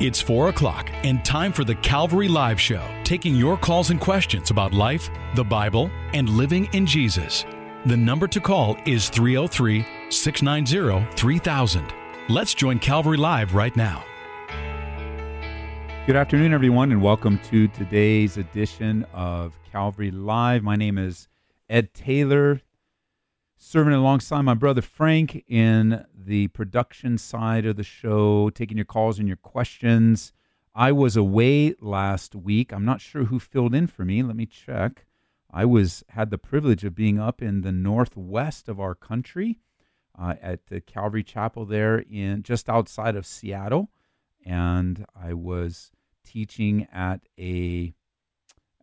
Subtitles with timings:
[0.00, 4.50] It's 4 o'clock and time for the Calvary Live Show, taking your calls and questions
[4.50, 7.44] about life, the Bible, and living in Jesus.
[7.84, 11.92] The number to call is 303 690 3000.
[12.30, 14.02] Let's join Calvary Live right now.
[16.06, 20.62] Good afternoon, everyone, and welcome to today's edition of Calvary Live.
[20.62, 21.28] My name is
[21.68, 22.62] Ed Taylor,
[23.62, 29.18] serving alongside my brother Frank in the production side of the show, taking your calls
[29.18, 30.32] and your questions.
[30.74, 32.72] I was away last week.
[32.72, 34.22] I'm not sure who filled in for me.
[34.22, 35.04] Let me check.
[35.50, 39.60] I was had the privilege of being up in the northwest of our country
[40.18, 43.90] uh, at the Calvary Chapel there in just outside of Seattle,
[44.44, 45.90] and I was
[46.24, 47.92] teaching at a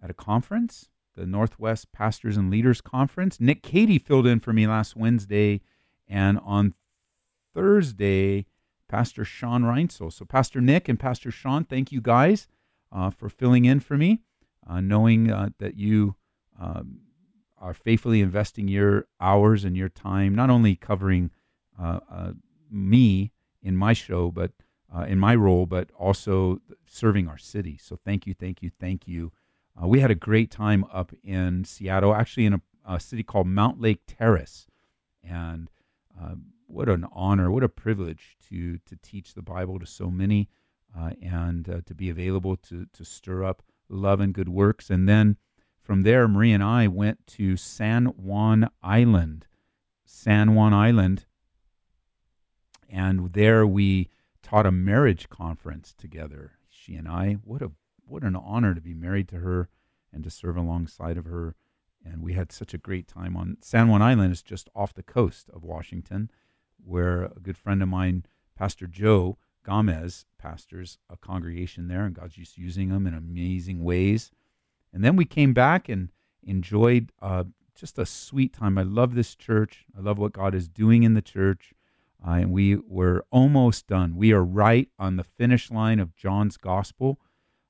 [0.03, 3.41] at a conference, the Northwest Pastors and Leaders Conference.
[3.41, 5.61] Nick Cady filled in for me last Wednesday,
[6.07, 6.75] and on
[7.53, 8.45] Thursday,
[8.87, 10.13] Pastor Sean Reinsel.
[10.13, 12.47] So, Pastor Nick and Pastor Sean, thank you guys
[12.91, 14.21] uh, for filling in for me,
[14.69, 16.15] uh, knowing uh, that you
[16.61, 16.99] um,
[17.57, 21.31] are faithfully investing your hours and your time, not only covering
[21.81, 22.31] uh, uh,
[22.71, 24.51] me in my show, but
[24.95, 27.77] uh, in my role, but also serving our city.
[27.81, 29.31] So, thank you, thank you, thank you.
[29.85, 33.99] We had a great time up in Seattle, actually in a, a city called Mountlake
[34.07, 34.65] Terrace.
[35.23, 35.69] And
[36.67, 40.49] what an honor, what a privilege to to teach the Bible to so many,
[40.97, 44.89] uh, and uh, to be available to to stir up love and good works.
[44.89, 45.37] And then
[45.81, 49.47] from there, Marie and I went to San Juan Island,
[50.05, 51.25] San Juan Island,
[52.89, 54.09] and there we
[54.43, 56.51] taught a marriage conference together.
[56.69, 57.37] She and I.
[57.43, 57.71] What a
[58.07, 59.69] what an honor to be married to her
[60.13, 61.55] and to serve alongside of her.
[62.03, 64.31] And we had such a great time on San Juan Island.
[64.31, 66.31] is just off the coast of Washington
[66.83, 68.25] where a good friend of mine,
[68.55, 74.31] Pastor Joe Gomez, pastors a congregation there, and God's just using them in amazing ways.
[74.93, 76.09] And then we came back and
[76.41, 77.43] enjoyed uh,
[77.75, 78.77] just a sweet time.
[78.77, 79.85] I love this church.
[79.97, 81.73] I love what God is doing in the church.
[82.25, 84.15] Uh, and we were almost done.
[84.15, 87.19] We are right on the finish line of John's gospel.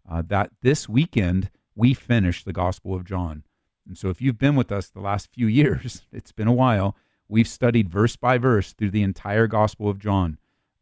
[0.09, 3.43] Uh, that this weekend we finish the Gospel of John.
[3.85, 6.95] And so, if you've been with us the last few years, it's been a while.
[7.29, 10.37] We've studied verse by verse through the entire Gospel of John,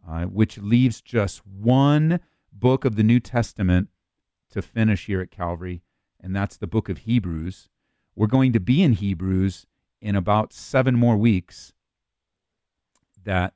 [0.08, 2.20] uh, which leaves just one
[2.54, 3.90] book of the New Testament
[4.52, 5.82] to finish here at Calvary,
[6.22, 7.68] and that's the book of Hebrews.
[8.16, 9.66] We're going to be in Hebrews
[10.02, 11.74] in about seven more weeks.
[13.24, 13.54] That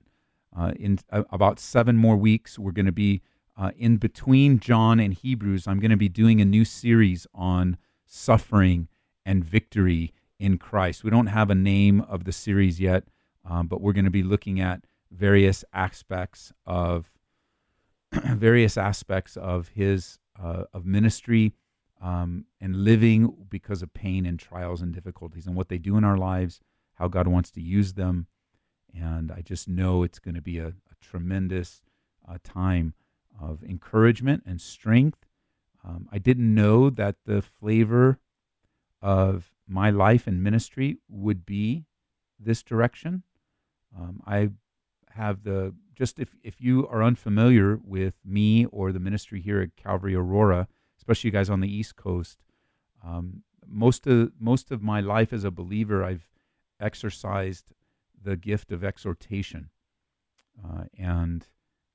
[0.57, 3.21] uh, in uh, about seven more weeks, we're going to be
[3.59, 5.67] uh, in between John and Hebrews.
[5.67, 8.87] I'm going to be doing a new series on suffering
[9.25, 11.03] and victory in Christ.
[11.03, 13.03] We don't have a name of the series yet,
[13.47, 17.11] um, but we're going to be looking at various aspects of
[18.13, 21.53] various aspects of his uh, of ministry
[22.01, 26.05] um, and living because of pain and trials and difficulties and what they do in
[26.05, 26.61] our lives,
[26.93, 28.27] how God wants to use them,
[28.97, 31.81] and I just know it's going to be a, a tremendous
[32.25, 32.93] uh, time
[33.41, 35.25] of encouragement and strength.
[35.83, 38.19] Um, I didn't know that the flavor
[39.01, 41.85] of my life and ministry would be
[42.39, 43.23] this direction.
[43.97, 44.49] Um, I
[45.11, 49.75] have the just if if you are unfamiliar with me or the ministry here at
[49.75, 50.67] Calvary Aurora,
[50.97, 52.39] especially you guys on the East Coast,
[53.05, 56.29] um, most of most of my life as a believer, I've
[56.79, 57.73] exercised
[58.21, 59.69] the gift of exhortation,
[60.63, 61.47] uh, and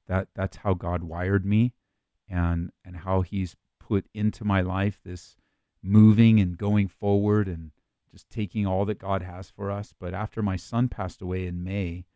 [0.06, 1.72] that that's how God wired me,
[2.28, 5.36] and and how He's put into my life this
[5.82, 7.70] moving and going forward and
[8.10, 9.92] just taking all that God has for us.
[9.98, 12.06] But after my son passed away in May,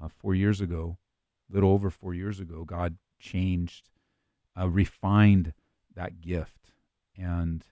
[0.00, 0.98] uh, four years ago,
[1.50, 3.88] a little over four years ago, God changed,
[4.58, 5.54] uh, refined
[5.94, 6.72] that gift.
[7.16, 7.64] And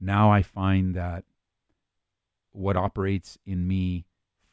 [0.00, 1.24] now I find that
[2.50, 4.04] what operates in me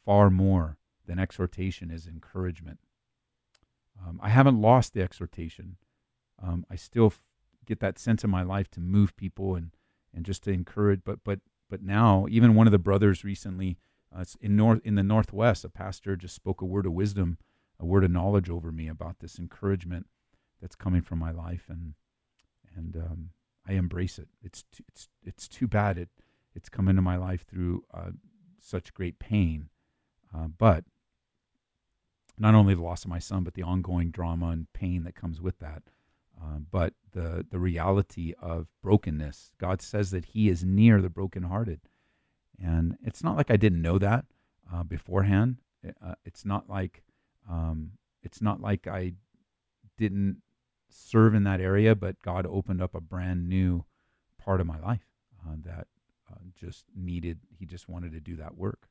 [0.04, 2.78] far more than exhortation is encouragement.
[4.06, 5.76] Um, I haven't lost the exhortation.
[6.42, 7.24] Um, I still f-
[7.66, 9.70] get that sense in my life to move people and
[10.12, 11.02] and just to encourage.
[11.04, 13.78] But but but now, even one of the brothers recently
[14.14, 17.38] uh, in north in the northwest, a pastor just spoke a word of wisdom,
[17.78, 20.06] a word of knowledge over me about this encouragement
[20.60, 21.94] that's coming from my life, and
[22.76, 23.30] and um,
[23.68, 24.28] I embrace it.
[24.42, 26.08] It's too, it's it's too bad it
[26.54, 28.10] it's come into my life through uh,
[28.60, 29.68] such great pain,
[30.34, 30.84] uh, but
[32.40, 35.40] not only the loss of my son, but the ongoing drama and pain that comes
[35.40, 35.82] with that.
[36.42, 39.52] Um, but the the reality of brokenness.
[39.58, 41.80] God says that He is near the brokenhearted,
[42.58, 44.24] and it's not like I didn't know that
[44.72, 45.58] uh, beforehand.
[46.02, 47.02] Uh, it's not like
[47.48, 47.92] um,
[48.22, 49.12] it's not like I
[49.98, 50.38] didn't
[50.88, 53.84] serve in that area, but God opened up a brand new
[54.38, 55.06] part of my life
[55.46, 55.88] uh, that
[56.30, 57.40] uh, just needed.
[57.58, 58.88] He just wanted to do that work,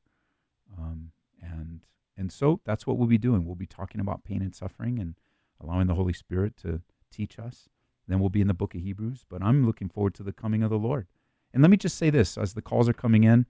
[0.78, 1.10] um,
[1.42, 1.80] and
[2.20, 3.46] and so that's what we'll be doing.
[3.46, 5.14] We'll be talking about pain and suffering and
[5.58, 7.70] allowing the Holy Spirit to teach us.
[8.06, 9.24] Then we'll be in the book of Hebrews.
[9.26, 11.06] But I'm looking forward to the coming of the Lord.
[11.54, 13.46] And let me just say this: as the calls are coming in,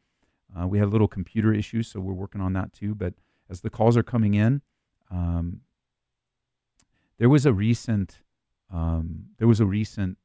[0.57, 2.95] uh, we had a little computer issue, so we're working on that too.
[2.95, 3.15] But
[3.49, 4.63] as the calls are coming in,
[5.11, 5.63] um,
[7.19, 8.21] there was a recent
[8.73, 10.17] um, there was a recent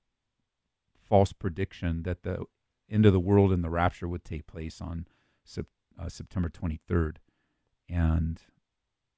[1.10, 2.46] false prediction that the
[2.92, 5.08] end of the world and the rapture would take place on
[5.44, 5.66] sep-
[6.00, 7.18] uh, September 23rd,
[7.90, 8.42] and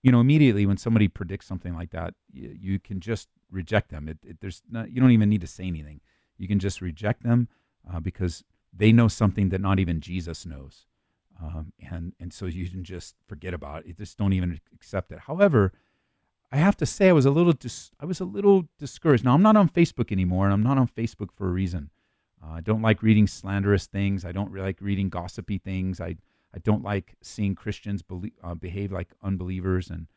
[0.04, 4.08] you know immediately when somebody predicts something like that, you, you can just reject them.
[4.08, 6.02] It, it, there's not, you don't even need to say anything.
[6.38, 7.48] You can just reject them
[7.92, 8.44] uh, because
[8.74, 10.86] they know something that not even Jesus knows.
[11.42, 13.98] Um, and and so you can just forget about it.
[13.98, 15.20] Just don't even accept it.
[15.20, 15.72] However,
[16.52, 19.24] I have to say I was a little dis- I was a little discouraged.
[19.24, 21.92] Now I'm not on Facebook anymore, and I'm not on Facebook for a reason.
[22.44, 24.26] Uh, I don't like reading slanderous things.
[24.26, 26.00] I don't like reading gossipy things.
[26.02, 26.18] I
[26.58, 30.08] I don't like seeing Christians belie- uh, behave like unbelievers, and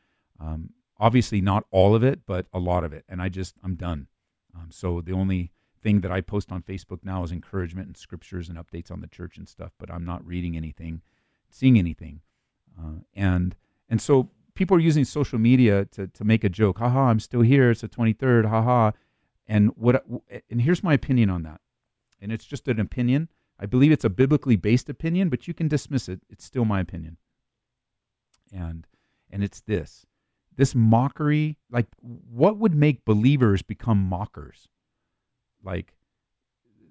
[0.41, 3.05] um, obviously not all of it, but a lot of it.
[3.11, 4.07] And I just I'm done.
[4.57, 5.53] Um, so the only
[5.83, 9.07] thing that I post on Facebook now is encouragement and scriptures and updates on the
[9.07, 9.73] church and stuff.
[9.79, 11.03] But I'm not reading anything,
[11.51, 12.23] seeing anything,
[12.79, 13.55] uh, and
[13.91, 16.79] and so people are using social media to to make a joke.
[16.79, 17.71] Haha, I'm still here.
[17.71, 18.47] It's the 23rd.
[18.47, 18.93] Haha.
[19.47, 20.07] And what
[20.49, 21.61] and here's my opinion on that.
[22.19, 23.29] And it's just an opinion.
[23.61, 26.23] I believe it's a biblically based opinion, but you can dismiss it.
[26.31, 27.19] It's still my opinion.
[28.51, 28.87] And
[29.31, 30.07] and it's this.
[30.57, 34.69] This mockery, like what would make believers become mockers?
[35.63, 35.95] Like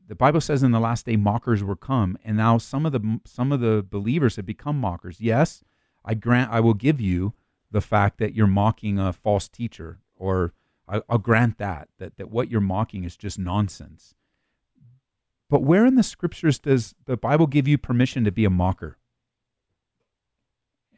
[0.08, 3.20] the Bible says in the last day mockers will come, and now some of the
[3.26, 5.20] some of the believers have become mockers.
[5.20, 5.64] Yes,
[6.06, 7.34] I grant I will give you
[7.72, 10.54] the fact that you're mocking a false teacher, or
[10.88, 14.16] I, will grant that, that that what you're mocking is just nonsense.
[15.50, 18.98] But where in the scriptures does the Bible give you permission to be a mocker?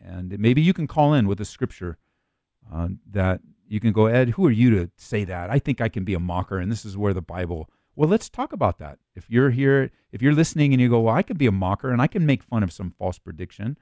[0.03, 1.97] And maybe you can call in with a scripture
[2.71, 5.49] uh, that you can go, Ed, who are you to say that?
[5.49, 7.69] I think I can be a mocker, and this is where the Bible.
[7.95, 8.99] Well, let's talk about that.
[9.15, 11.91] If you're here, if you're listening and you go, well, I can be a mocker
[11.91, 13.77] and I can make fun of some false prediction,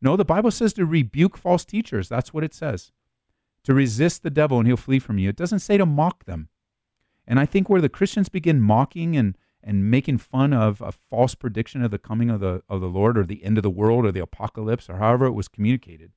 [0.00, 2.08] no, the Bible says to rebuke false teachers.
[2.08, 2.90] That's what it says.
[3.64, 5.28] To resist the devil and he'll flee from you.
[5.28, 6.48] It doesn't say to mock them.
[7.26, 11.34] And I think where the Christians begin mocking and, and making fun of a false
[11.34, 14.06] prediction of the coming of the, of the Lord or the end of the world
[14.06, 16.12] or the apocalypse or however it was communicated,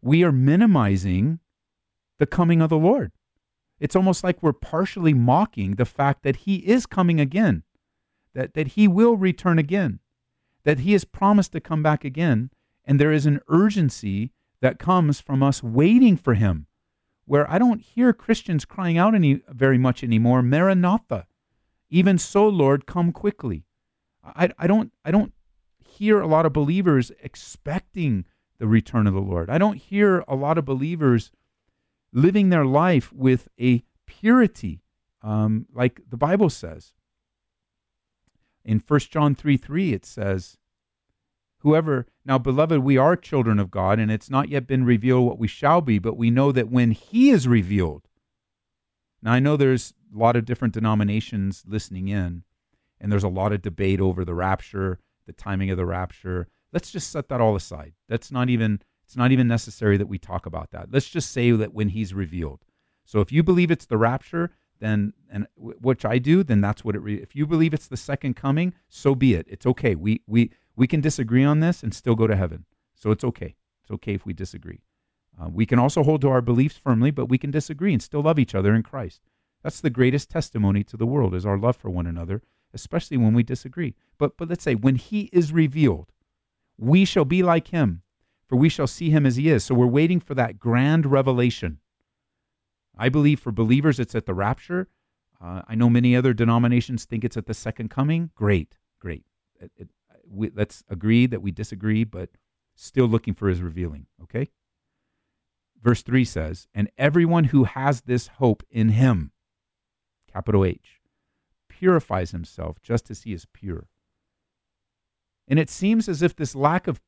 [0.00, 1.38] we are minimizing
[2.18, 3.12] the coming of the Lord.
[3.78, 7.64] It's almost like we're partially mocking the fact that he is coming again,
[8.34, 9.98] that, that he will return again,
[10.64, 12.50] that he has promised to come back again,
[12.84, 16.66] and there is an urgency that comes from us waiting for him,
[17.24, 21.26] where I don't hear Christians crying out any very much anymore, Maranatha.
[21.92, 23.66] Even so, Lord, come quickly.
[24.24, 25.34] I, I don't I don't
[25.84, 28.24] hear a lot of believers expecting
[28.58, 29.50] the return of the Lord.
[29.50, 31.30] I don't hear a lot of believers
[32.10, 34.80] living their life with a purity,
[35.20, 36.94] um, like the Bible says.
[38.64, 40.56] In 1 John 3 3, it says,
[41.58, 45.38] Whoever, now beloved, we are children of God, and it's not yet been revealed what
[45.38, 48.08] we shall be, but we know that when He is revealed.
[49.22, 52.42] Now, I know there's a lot of different denominations listening in,
[53.00, 56.48] and there's a lot of debate over the rapture, the timing of the rapture.
[56.72, 57.94] Let's just set that all aside.
[58.08, 60.92] That's not even, it's not even necessary that we talk about that.
[60.92, 62.64] Let's just say that when He's revealed.
[63.04, 66.96] So if you believe it's the rapture, then and which I do, then that's what
[66.96, 67.00] it.
[67.00, 69.46] Re- if you believe it's the second coming, so be it.
[69.48, 69.94] It's okay.
[69.94, 72.64] We we we can disagree on this and still go to heaven.
[72.94, 73.54] So it's okay.
[73.82, 74.82] It's okay if we disagree.
[75.40, 78.22] Uh, we can also hold to our beliefs firmly, but we can disagree and still
[78.22, 79.20] love each other in Christ.
[79.62, 82.42] That's the greatest testimony to the world is our love for one another,
[82.74, 83.94] especially when we disagree.
[84.18, 86.12] But but let's say when he is revealed,
[86.76, 88.02] we shall be like him,
[88.46, 89.64] for we shall see him as he is.
[89.64, 91.78] So we're waiting for that grand revelation.
[92.96, 94.88] I believe for believers it's at the rapture.
[95.42, 98.30] Uh, I know many other denominations think it's at the second coming.
[98.34, 99.24] Great, great.
[99.60, 99.88] It, it,
[100.28, 102.30] we, let's agree that we disagree, but
[102.74, 104.50] still looking for his revealing, okay?
[105.82, 109.31] Verse 3 says, And everyone who has this hope in him,
[110.32, 111.00] capital H,
[111.68, 113.88] purifies himself just as he is pure.
[115.48, 117.00] And it seems as if this lack of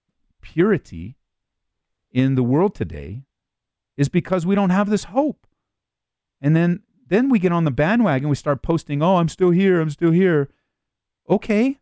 [0.43, 1.17] purity
[2.11, 3.23] in the world today
[3.97, 5.47] is because we don't have this hope.
[6.41, 9.81] And then then we get on the bandwagon, we start posting, "Oh, I'm still here,
[9.81, 10.49] I'm still here."
[11.29, 11.79] Okay,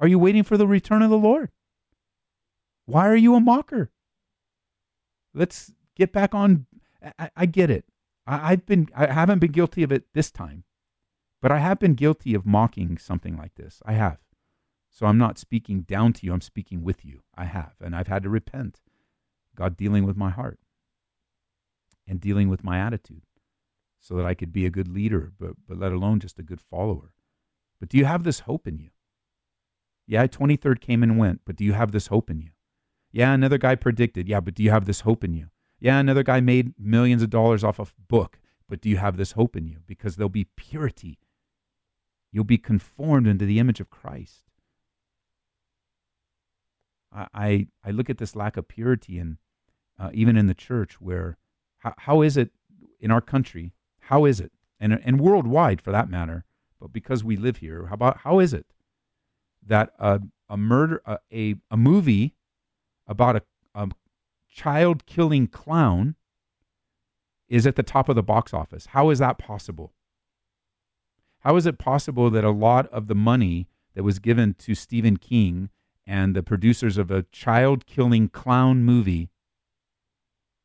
[0.00, 1.50] are you waiting for the return of the Lord?
[2.86, 3.90] Why are you a mocker?
[5.34, 6.66] Let's get back on.
[7.18, 7.84] I, I get it.
[8.28, 10.64] I, I've been I haven't been guilty of it this time,
[11.40, 13.82] but I have been guilty of mocking something like this.
[13.84, 14.18] I have.
[14.90, 17.22] So I'm not speaking down to you, I'm speaking with you.
[17.36, 17.74] I have.
[17.80, 18.80] And I've had to repent.
[19.54, 20.60] God dealing with my heart
[22.06, 23.22] and dealing with my attitude
[24.00, 26.60] so that I could be a good leader, but, but let alone just a good
[26.60, 27.12] follower.
[27.80, 28.90] But do you have this hope in you?
[30.06, 32.50] Yeah, 23rd came and went, but do you have this hope in you?
[33.10, 34.28] Yeah, another guy predicted.
[34.28, 35.48] Yeah, but do you have this hope in you?
[35.80, 39.32] Yeah, another guy made millions of dollars off a book, but do you have this
[39.32, 39.78] hope in you?
[39.86, 41.18] Because there'll be purity.
[42.32, 44.42] You'll be conformed into the image of Christ.
[47.12, 49.38] I, I, I look at this lack of purity, and
[49.98, 51.38] uh, even in the church, where
[51.78, 52.50] how, how is it
[53.00, 53.72] in our country?
[54.00, 56.44] How is it, and and worldwide for that matter?
[56.80, 58.66] But because we live here, how about how is it
[59.66, 62.34] that a, a murder, a, a, a movie
[63.06, 63.42] about a
[64.58, 66.16] child killing clown
[67.48, 68.86] is at the top of the box office?
[68.86, 69.92] How is that possible?
[71.40, 75.16] How is it possible that a lot of the money that was given to Stephen
[75.16, 75.70] King
[76.04, 79.30] and the producers of a child killing clown movie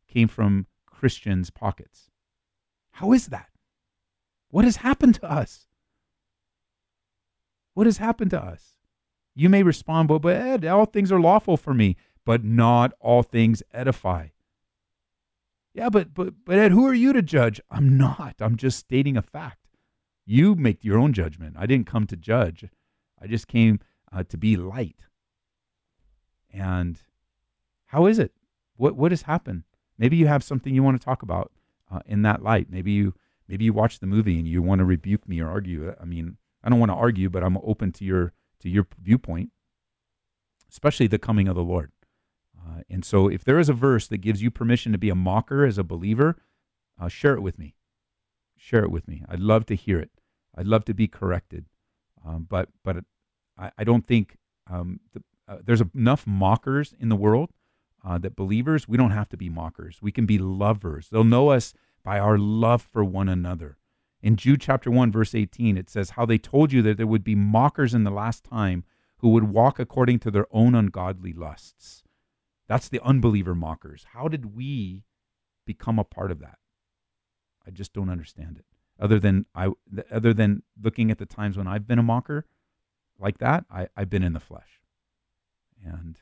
[0.07, 2.09] came from Christians' pockets?
[2.93, 3.49] How is that?
[4.49, 5.67] What has happened to us?
[7.75, 8.73] What has happened to us?
[9.35, 13.23] You may respond, well, but Ed, all things are lawful for me, but not all
[13.23, 14.27] things edify.
[15.73, 17.59] Yeah, but but but Ed, who are you to judge?
[17.71, 18.35] I'm not.
[18.39, 19.67] I'm just stating a fact.
[20.25, 21.55] You make your own judgment.
[21.57, 22.65] I didn't come to judge.
[23.21, 23.79] I just came
[24.11, 25.01] uh, to be light.
[26.51, 27.01] And
[27.87, 28.33] how is it?
[28.75, 29.63] What what has happened?
[29.97, 31.51] Maybe you have something you want to talk about
[31.91, 32.67] uh, in that light.
[32.69, 33.15] Maybe you
[33.47, 35.95] maybe you watch the movie and you want to rebuke me or argue.
[35.99, 39.51] I mean, I don't want to argue, but I'm open to your to your viewpoint,
[40.69, 41.91] especially the coming of the Lord.
[42.65, 45.15] Uh, and so, if there is a verse that gives you permission to be a
[45.15, 46.37] mocker as a believer,
[46.99, 47.75] uh, share it with me.
[48.57, 49.23] Share it with me.
[49.27, 50.11] I'd love to hear it.
[50.55, 51.65] I'd love to be corrected.
[52.25, 53.03] Um, but but
[53.57, 54.37] I, I don't think
[54.69, 57.49] um, the, uh, there's enough mockers in the world
[58.05, 60.01] uh, that believers we don't have to be mockers.
[60.01, 61.09] We can be lovers.
[61.09, 63.77] They'll know us by our love for one another.
[64.21, 67.25] In Jude chapter 1, verse 18, it says, How they told you that there would
[67.25, 68.85] be mockers in the last time
[69.17, 72.03] who would walk according to their own ungodly lusts.
[72.67, 74.05] That's the unbeliever mockers.
[74.13, 75.03] How did we
[75.65, 76.59] become a part of that?
[77.65, 78.65] I just don't understand it.
[78.99, 79.69] Other than I,
[80.11, 82.45] other than looking at the times when I've been a mocker
[83.19, 84.81] like that, I, I've been in the flesh.
[85.83, 86.19] And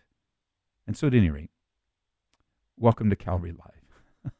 [0.87, 1.51] and so at any rate,
[2.77, 4.33] welcome to Calvary Live.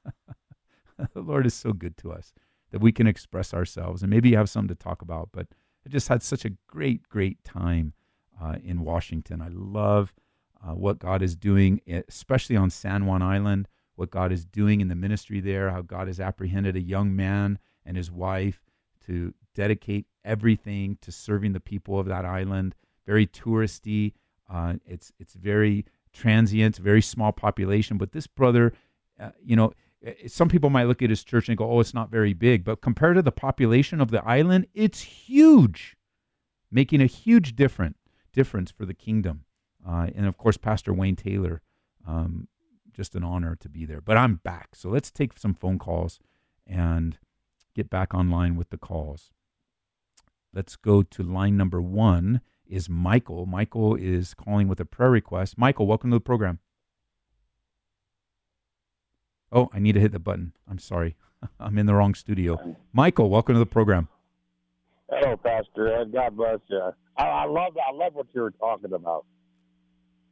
[1.13, 2.33] the Lord is so good to us
[2.71, 5.29] that we can express ourselves and maybe you have something to talk about.
[5.31, 5.47] But
[5.85, 7.93] I just had such a great, great time
[8.41, 9.41] uh, in Washington.
[9.41, 10.13] I love
[10.63, 14.87] uh, what God is doing, especially on San Juan Island, what God is doing in
[14.87, 18.61] the ministry there, how God has apprehended a young man and his wife
[19.05, 22.75] to dedicate everything to serving the people of that island.
[23.05, 24.13] Very touristy.
[24.49, 27.97] Uh, it's it's very transient, very small population.
[27.97, 28.73] But this brother,
[29.19, 29.73] uh, you know,
[30.27, 32.81] some people might look at his church and go, "Oh, it's not very big," but
[32.81, 35.95] compared to the population of the island, it's huge,
[36.69, 37.97] making a huge different
[38.33, 39.45] difference for the kingdom.
[39.87, 41.61] Uh, and of course, Pastor Wayne Taylor,
[42.07, 42.47] um,
[42.93, 44.01] just an honor to be there.
[44.01, 46.19] But I'm back, so let's take some phone calls
[46.67, 47.17] and
[47.75, 49.31] get back online with the calls.
[50.53, 52.41] Let's go to line number one.
[52.67, 53.45] Is Michael?
[53.45, 55.57] Michael is calling with a prayer request.
[55.57, 56.59] Michael, welcome to the program.
[59.51, 60.53] Oh, I need to hit the button.
[60.69, 61.15] I'm sorry.
[61.59, 62.77] I'm in the wrong studio.
[62.93, 64.07] Michael, welcome to the program.
[65.09, 66.13] Hello, Pastor Ed.
[66.13, 66.91] God bless you.
[67.17, 69.25] I, I love I love what you were talking about.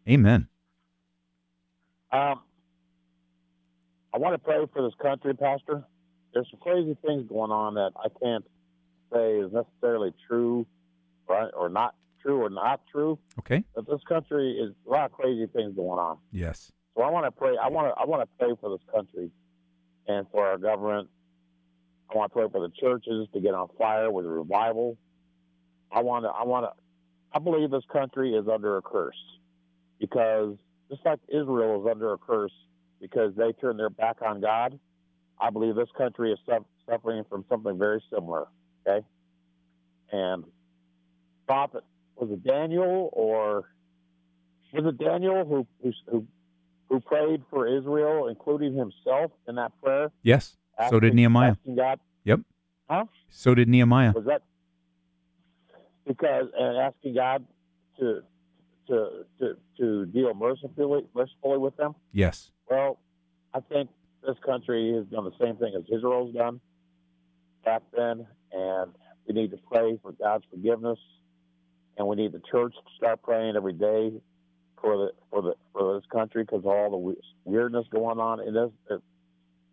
[0.10, 0.48] Amen.
[2.12, 2.42] Um,
[4.12, 5.84] I want to pray for this country, Pastor.
[6.34, 8.46] There's some crazy things going on that I can't
[9.14, 10.66] say is necessarily true,
[11.28, 13.20] right, or not true, or not true.
[13.40, 13.64] Okay.
[13.76, 16.18] But this country is a lot of crazy things going on.
[16.32, 16.72] Yes.
[16.96, 17.56] So I want to pray.
[17.62, 18.02] I want to.
[18.02, 19.30] I want to pray for this country
[20.08, 21.08] and for our government.
[22.12, 24.98] I want to pray for the churches to get on fire with revival.
[25.92, 26.30] I want to.
[26.30, 26.72] I want to.
[27.32, 29.16] I believe this country is under a curse
[30.00, 30.56] because
[30.90, 32.52] just like Israel is under a curse
[33.02, 34.80] because they turned their back on God.
[35.40, 36.40] I believe this country is
[36.90, 38.48] suffering from something very similar.
[38.88, 39.06] Okay,
[40.12, 40.44] and
[41.48, 41.84] prophet
[42.16, 43.70] was it Daniel or
[44.74, 46.28] was it Daniel who who, who
[46.90, 50.12] who prayed for Israel, including himself in that prayer.
[50.24, 50.58] Yes.
[50.78, 51.56] Asking, so did Nehemiah.
[51.76, 52.00] God.
[52.24, 52.40] Yep.
[52.90, 53.06] Huh?
[53.30, 54.14] So did Nehemiah.
[54.14, 54.42] Was that
[56.08, 57.46] because and asking God
[58.00, 58.22] to
[58.90, 61.96] to to to deal mercifully mercifully with them?
[62.12, 62.52] Yes.
[62.70, 63.00] Well,
[63.54, 63.90] I think
[64.26, 66.60] this country has done the same thing as Israel's done
[67.64, 68.92] back then, and
[69.28, 71.00] we need to pray for God's forgiveness,
[71.98, 74.12] and we need the church to start praying every day
[74.82, 77.16] for the for the for this country because all the
[77.46, 78.72] weirdness going on in this.
[78.90, 78.98] Uh,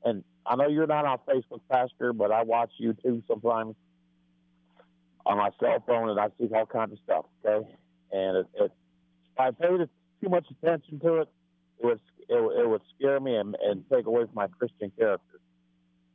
[0.05, 3.75] and I know you're not on Facebook, Pastor, but I watch YouTube sometimes
[5.25, 7.25] on my cell phone, and I see all kinds of stuff.
[7.45, 7.67] Okay,
[8.13, 8.73] and it, it
[9.39, 9.89] I paid
[10.23, 11.29] too much attention to it,
[11.81, 15.41] it would it, it would scare me and, and take away from my Christian character.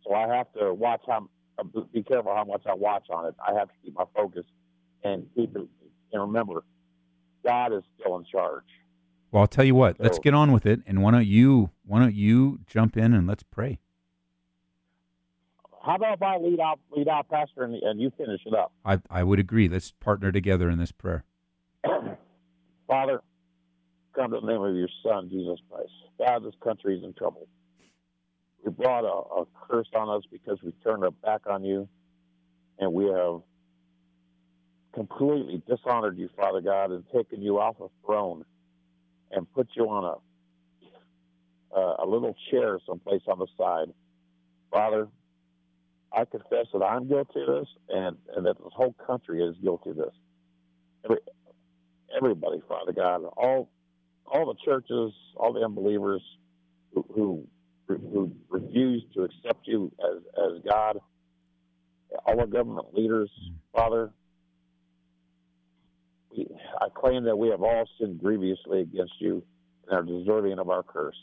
[0.05, 1.27] So I have to watch how
[1.59, 1.63] uh,
[1.93, 3.35] be careful how much I watch on it.
[3.45, 4.45] I have to keep my focus
[5.03, 5.67] and keep it
[6.13, 6.63] and remember
[7.45, 8.63] God is still in charge.
[9.31, 9.97] Well, I'll tell you what.
[9.97, 13.13] So, let's get on with it, and why don't you why don't you jump in
[13.13, 13.79] and let's pray.
[15.83, 18.73] How about if I lead out lead out, Pastor, and, and you finish it up?
[18.83, 19.69] I I would agree.
[19.69, 21.23] Let's partner together in this prayer.
[22.91, 23.21] Father,
[24.13, 25.91] come to the name of your Son, Jesus Christ.
[26.19, 27.47] God, this country is in trouble.
[28.65, 31.87] We brought a, a curse on us because we turned our back on you,
[32.79, 33.39] and we have
[34.93, 38.43] completely dishonored you, Father God, and taken you off a throne
[39.31, 40.15] and put you on a
[41.73, 43.87] uh, a little chair someplace on the side.
[44.69, 45.07] Father,
[46.11, 49.91] I confess that I'm guilty of this, and, and that this whole country is guilty
[49.91, 50.13] of this.
[51.05, 51.17] Every,
[52.15, 53.69] everybody, Father God, all
[54.25, 56.21] all the churches, all the unbelievers
[56.93, 57.47] who, who
[57.87, 60.99] who refuse to accept you as as God,
[62.25, 63.29] all our government leaders,
[63.75, 64.11] Father,
[66.33, 69.43] I claim that we have all sinned grievously against you
[69.87, 71.19] and are deserving of our curse.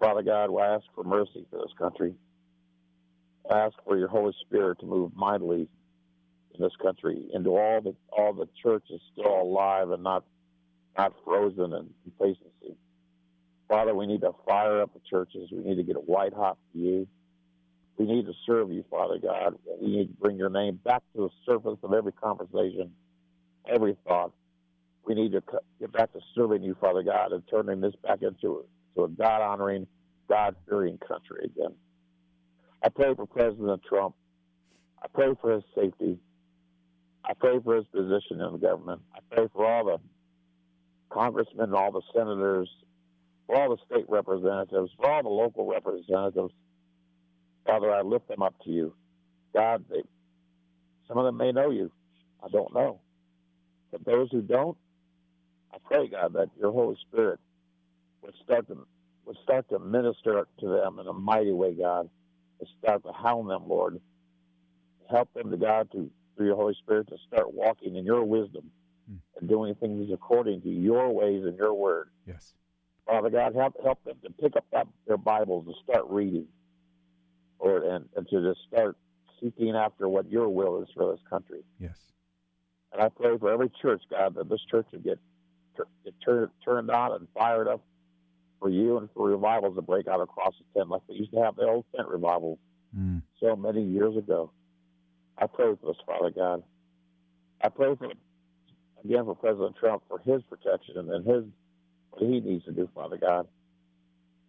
[0.00, 2.14] Father God, we ask for mercy for this country.
[3.50, 5.68] I ask for your Holy Spirit to move mightily
[6.54, 10.24] in this country into all the all the churches still alive and not
[10.96, 12.76] not frozen in complacency.
[13.68, 15.48] Father, we need to fire up the churches.
[15.50, 17.08] We need to get a white hot for you.
[17.96, 19.56] We need to serve you, Father God.
[19.80, 22.92] We need to bring your name back to the surface of every conversation
[23.68, 24.32] every thought.
[25.06, 25.42] We need to
[25.80, 28.64] get back to serving you, Father God, and turning this back into
[28.96, 29.86] a, a God honoring,
[30.28, 31.74] God fearing country again.
[32.82, 34.14] I pray for President Trump.
[35.02, 36.18] I pray for his safety.
[37.24, 39.02] I pray for his position in the government.
[39.14, 39.98] I pray for all the
[41.10, 42.68] congressmen, all the senators,
[43.46, 46.52] for all the state representatives, for all the local representatives.
[47.66, 48.94] Father, I lift them up to you.
[49.54, 50.02] God, they,
[51.08, 51.90] some of them may know you.
[52.42, 53.00] I don't know.
[53.90, 54.76] But those who don't,
[55.72, 57.40] I pray, God, that your Holy Spirit
[58.22, 58.86] would start to
[59.24, 62.10] would start to minister to them in a mighty way, God.
[62.82, 64.00] Start to hound them, Lord.
[65.10, 68.70] Help them to God to through your Holy Spirit to start walking in your wisdom
[69.08, 69.16] hmm.
[69.38, 72.10] and doing things according to your ways and your word.
[72.26, 72.54] Yes.
[73.06, 76.46] Father God, help help them to pick up that, their Bibles and start reading,
[77.62, 78.96] Lord, and, and to just start
[79.40, 81.62] seeking after what your will is for this country.
[81.78, 81.98] Yes.
[82.92, 85.18] And I pray for every church, God, that this church would get,
[86.04, 87.82] get tur- turned on and fired up
[88.60, 91.42] for you and for revivals to break out across the tent like we used to
[91.42, 92.58] have the old tent revival
[92.96, 93.20] mm.
[93.40, 94.50] so many years ago.
[95.38, 96.62] I pray for this, Father God.
[97.62, 98.08] I pray for
[99.04, 101.44] again for President Trump for his protection and then his
[102.10, 103.48] what he needs to do, Father God,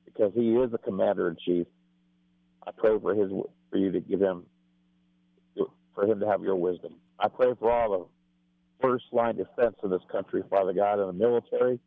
[0.05, 1.67] because he is the commander in chief.
[2.65, 3.31] I pray for his
[3.71, 4.45] for you to give him
[5.93, 6.95] for him to have your wisdom.
[7.19, 11.13] I pray for all the first line defense of this country, Father God, in the
[11.13, 11.79] military,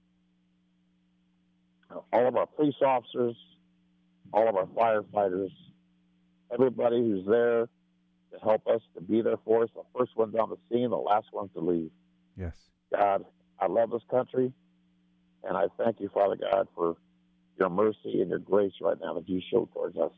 [2.13, 3.37] all of our police officers,
[4.33, 5.51] all of our firefighters,
[6.53, 7.69] everybody who's there
[8.33, 10.97] to help us, to be there for us, the first ones on the scene, the
[10.97, 11.91] last ones to leave.
[12.37, 12.55] Yes.
[12.93, 13.25] God,
[13.61, 14.53] I love this country,
[15.45, 16.97] and I thank you, Father God, for
[17.59, 20.13] your mercy and your grace right now that you show towards us.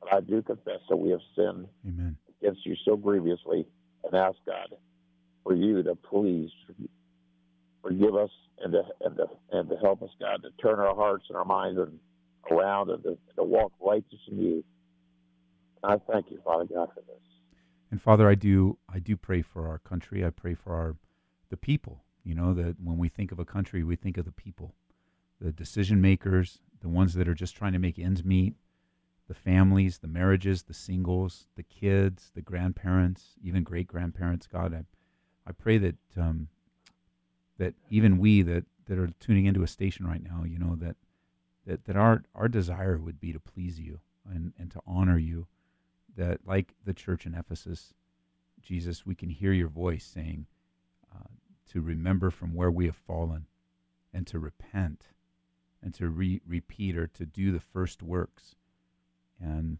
[0.00, 2.16] But I do confess that we have sinned Amen.
[2.40, 3.66] against you so grievously
[4.04, 4.74] and ask God
[5.42, 6.50] for you to please
[7.82, 8.30] forgive us
[8.62, 11.44] and to, and to, and to help us, God, to turn our hearts and our
[11.44, 11.98] minds and
[12.50, 14.64] around and to, to walk righteous in you.
[15.84, 17.22] I thank you, Father God, for this.
[17.90, 20.24] And Father, I do I do pray for our country.
[20.24, 20.96] I pray for our
[21.50, 22.04] the people.
[22.24, 24.74] You know that when we think of a country, we think of the people,
[25.40, 28.54] the decision makers, the ones that are just trying to make ends meet,
[29.28, 34.46] the families, the marriages, the singles, the kids, the grandparents, even great grandparents.
[34.46, 34.84] God, I
[35.48, 36.48] I pray that um,
[37.58, 40.96] that even we that, that are tuning into a station right now, you know, that
[41.66, 45.46] that, that our our desire would be to please you and, and to honor you.
[46.18, 47.94] That like the church in Ephesus,
[48.60, 50.46] Jesus, we can hear your voice saying
[51.14, 51.28] uh,
[51.72, 53.46] to remember from where we have fallen
[54.12, 55.06] and to repent
[55.82, 58.56] and to re- repeat or to do the first works.
[59.40, 59.78] And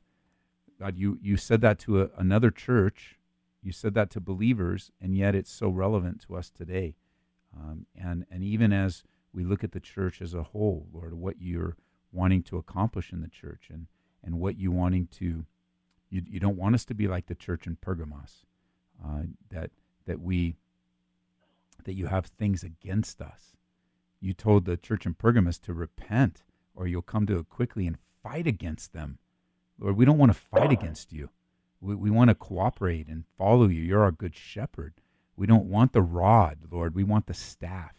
[0.79, 3.19] God, you, you said that to a, another church,
[3.61, 6.95] you said that to believers, and yet it's so relevant to us today.
[7.53, 11.41] Um, and, and even as we look at the church as a whole, Lord, what
[11.41, 11.77] you're
[12.13, 13.89] wanting to accomplish in the church and,
[14.23, 15.47] and what you wanting to,
[16.11, 18.47] you, you don't want us to be like the church in Pergamos,
[19.05, 19.71] uh, that,
[20.07, 20.57] that we,
[21.85, 23.57] that you have things against us.
[24.21, 26.43] You told the church in Pergamos to repent
[26.75, 29.19] or you'll come to it quickly and fight against them.
[29.79, 31.31] Lord, we don't want to fight against you.
[31.81, 33.83] We, we want to cooperate and follow you.
[33.83, 34.95] You're our good shepherd.
[35.37, 36.95] We don't want the rod, Lord.
[36.95, 37.95] We want the staff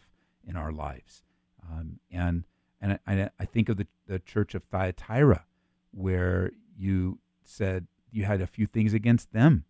[0.46, 1.22] in our lives.
[1.70, 2.44] Um, and
[2.82, 5.44] and I, I think of the, the church of Thyatira,
[5.90, 9.64] where you said you had a few things against them.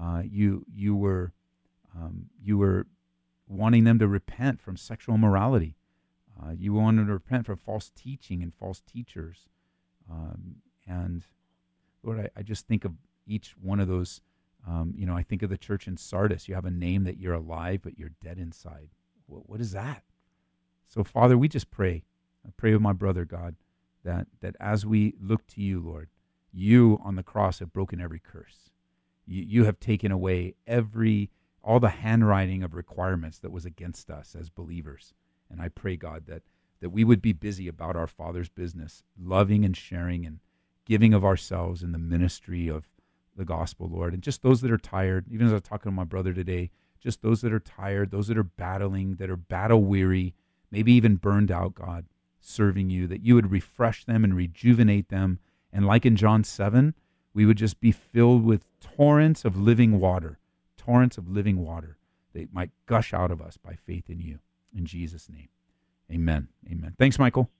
[0.00, 1.32] Uh, you you were
[1.96, 2.86] um, you were
[3.46, 5.76] wanting them to repent from sexual immorality.
[6.40, 9.46] Uh, you wanted them to repent from false teaching and false teachers.
[10.10, 11.24] Um, and
[12.02, 12.92] Lord, I, I, just think of
[13.26, 14.20] each one of those.
[14.66, 16.48] Um, you know, I think of the church in Sardis.
[16.48, 18.88] You have a name that you're alive, but you're dead inside.
[19.26, 20.02] what, what is that?
[20.88, 22.04] So, Father, we just pray.
[22.46, 23.56] I pray with my brother, God,
[24.04, 26.08] that, that as we look to you, Lord,
[26.52, 28.70] you on the cross have broken every curse.
[29.26, 31.30] You, you have taken away every,
[31.62, 35.14] all the handwriting of requirements that was against us as believers.
[35.50, 36.42] And I pray, God, that,
[36.80, 40.40] that we would be busy about our Father's business, loving and sharing and
[40.84, 42.88] giving of ourselves in the ministry of
[43.36, 44.12] the gospel, Lord.
[44.12, 46.70] And just those that are tired, even as I was talking to my brother today,
[47.00, 50.34] just those that are tired, those that are battling, that are battle weary,
[50.70, 52.06] maybe even burned out, God,
[52.40, 55.38] serving you, that you would refresh them and rejuvenate them.
[55.72, 56.94] And like in John 7,
[57.34, 60.38] we would just be filled with torrents of living water,
[60.76, 61.98] torrents of living water
[62.34, 64.38] that might gush out of us by faith in you.
[64.76, 65.48] In Jesus' name.
[66.10, 66.48] Amen.
[66.70, 66.94] Amen.
[66.98, 67.50] Thanks, Michael.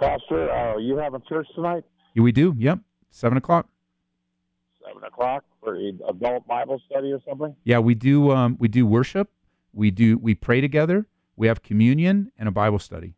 [0.00, 1.84] Pastor, uh, you having church tonight?
[2.14, 2.54] Yeah, we do.
[2.58, 2.80] Yep.
[3.10, 3.68] Seven o'clock.
[4.84, 7.54] Seven o'clock for adult Bible study or something?
[7.62, 8.32] Yeah, we do.
[8.32, 9.30] Um, we do worship.
[9.72, 10.18] We do.
[10.18, 11.06] We pray together.
[11.36, 13.14] We have communion and a Bible study.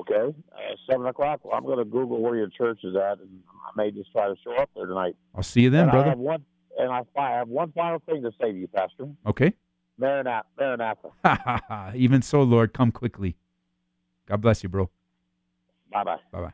[0.00, 0.58] Okay, uh,
[0.88, 1.40] seven o'clock.
[1.44, 4.28] Well, I'm going to Google where your church is at, and I may just try
[4.28, 5.16] to show up there tonight.
[5.34, 6.06] I'll see you then, and brother.
[6.06, 6.44] I have one,
[6.78, 9.08] and I, I have one final thing to say to you, Pastor.
[9.26, 9.52] Okay.
[9.98, 10.46] Maranatha.
[10.58, 11.92] Maranatha.
[11.96, 13.36] Even so, Lord, come quickly.
[14.26, 14.88] God bless you, bro.
[15.90, 16.16] Bye bye.
[16.30, 16.52] Bye bye.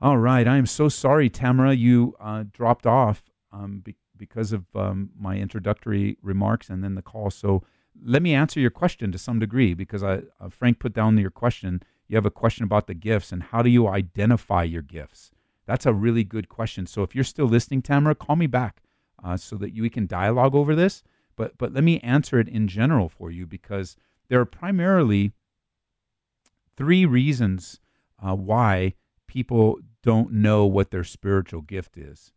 [0.00, 0.46] All right.
[0.46, 5.36] I am so sorry, Tamara, you uh, dropped off um, be- because of um, my
[5.38, 7.30] introductory remarks and then the call.
[7.30, 7.64] So
[8.04, 11.30] let me answer your question to some degree because I, uh, Frank put down your
[11.30, 11.82] question.
[12.06, 15.30] You have a question about the gifts and how do you identify your gifts?
[15.66, 16.86] That's a really good question.
[16.86, 18.82] So if you're still listening, Tamara, call me back
[19.22, 21.02] uh, so that you, we can dialogue over this.
[21.36, 23.96] But but let me answer it in general for you because
[24.28, 25.32] there are primarily
[26.76, 27.80] three reasons
[28.20, 28.94] uh, why
[29.26, 32.32] people don't know what their spiritual gift is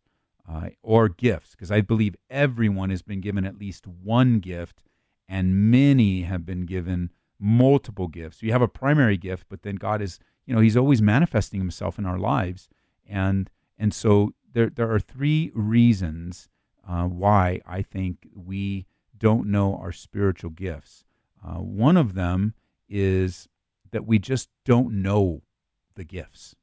[0.48, 4.82] uh, or gifts because I believe everyone has been given at least one gift
[5.28, 8.42] and many have been given multiple gifts.
[8.42, 11.98] You have a primary gift, but then God is, you know, He's always manifesting Himself
[11.98, 12.68] in our lives,
[13.06, 16.48] and and so there there are three reasons
[16.86, 21.04] uh, why I think we don't know our spiritual gifts.
[21.44, 22.54] Uh, one of them
[22.88, 23.48] is
[23.90, 25.42] that we just don't know
[25.94, 26.54] the gifts.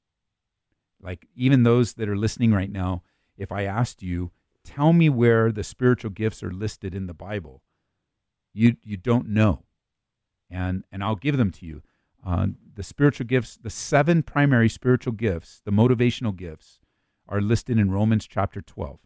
[1.02, 3.04] Like even those that are listening right now,
[3.38, 4.32] if I asked you,
[4.64, 7.62] tell me where the spiritual gifts are listed in the Bible,
[8.60, 9.64] you you don't know,
[10.50, 11.82] and and I'll give them to you.
[12.26, 16.80] Uh, the spiritual gifts, the seven primary spiritual gifts, the motivational gifts,
[17.30, 19.00] are listed in Romans chapter 12.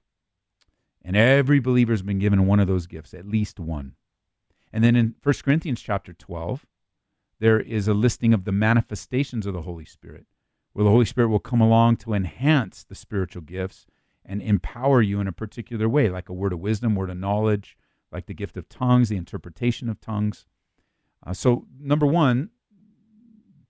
[1.06, 3.94] And every believer has been given one of those gifts, at least one.
[4.72, 6.66] And then in 1 Corinthians chapter 12,
[7.40, 10.26] there is a listing of the manifestations of the Holy Spirit,
[10.72, 13.86] where the Holy Spirit will come along to enhance the spiritual gifts
[14.26, 17.78] and empower you in a particular way, like a word of wisdom, word of knowledge,
[18.14, 20.46] like the gift of tongues, the interpretation of tongues.
[21.26, 22.50] Uh, so, number one,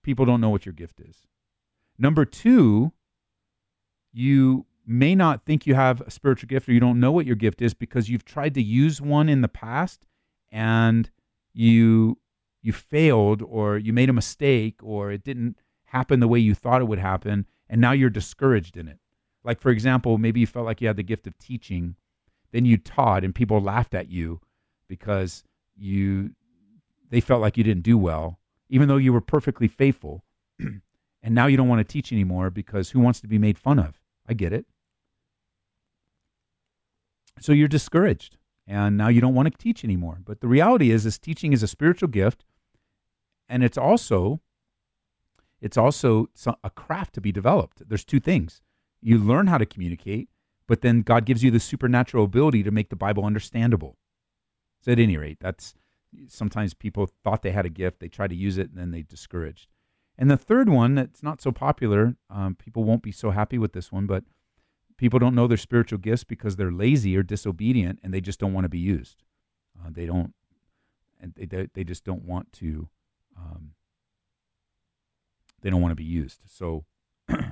[0.03, 1.23] people don't know what your gift is.
[1.97, 2.91] Number two,
[4.12, 7.36] you may not think you have a spiritual gift or you don't know what your
[7.36, 10.06] gift is because you've tried to use one in the past
[10.51, 11.10] and
[11.53, 12.17] you
[12.62, 16.82] you failed or you made a mistake or it didn't happen the way you thought
[16.82, 18.99] it would happen and now you're discouraged in it.
[19.43, 21.95] Like for example, maybe you felt like you had the gift of teaching,
[22.54, 24.39] then you taught and people laughed at you
[24.88, 25.44] because
[25.76, 26.32] you
[27.10, 28.39] they felt like you didn't do well
[28.74, 30.24] even though you were perfectly faithful.
[30.60, 33.78] and now you don't want to teach anymore because who wants to be made fun
[33.78, 34.02] of?
[34.28, 34.66] I get it.
[37.39, 40.22] So you're discouraged and now you don't want to teach anymore.
[40.26, 42.46] But the reality is this teaching is a spiritual gift
[43.48, 44.42] and it's also
[45.62, 46.30] it's also
[46.63, 47.88] a craft to be developed.
[47.88, 48.63] There's two things.
[49.02, 50.30] You learn how to communicate,
[50.73, 53.95] but then God gives you the supernatural ability to make the Bible understandable.
[54.81, 55.75] So at any rate, that's
[56.27, 59.03] sometimes people thought they had a gift, they try to use it, and then they
[59.03, 59.67] discouraged.
[60.17, 63.73] And the third one that's not so popular, um, people won't be so happy with
[63.73, 64.23] this one, but
[64.97, 68.53] people don't know their spiritual gifts because they're lazy or disobedient, and they just don't
[68.53, 69.21] want to be used.
[69.79, 70.33] Uh, they don't,
[71.21, 72.89] and they they, they just don't want to.
[73.38, 73.73] Um,
[75.62, 76.41] they don't want to be used.
[76.47, 76.86] So
[77.29, 77.51] uh,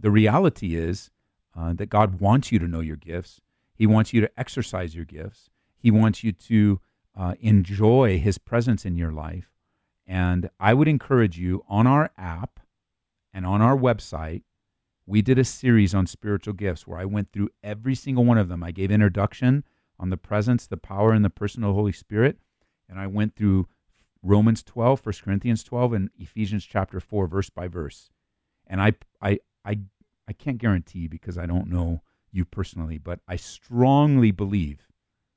[0.00, 1.12] the reality is
[1.56, 3.40] uh, that God wants you to know your gifts.
[3.74, 5.50] He wants you to exercise your gifts.
[5.76, 6.80] He wants you to
[7.16, 9.50] uh, enjoy His presence in your life.
[10.06, 12.60] And I would encourage you on our app
[13.32, 14.42] and on our website,
[15.06, 18.48] we did a series on spiritual gifts where I went through every single one of
[18.48, 18.62] them.
[18.62, 19.64] I gave introduction
[19.98, 22.38] on the presence, the power, and the person of the Holy Spirit.
[22.88, 23.66] And I went through
[24.22, 28.10] Romans 12, 1 Corinthians 12, and Ephesians chapter 4, verse by verse.
[28.66, 29.80] And I, I, I,
[30.28, 34.88] I can't guarantee because I don't know you personally, but I strongly believe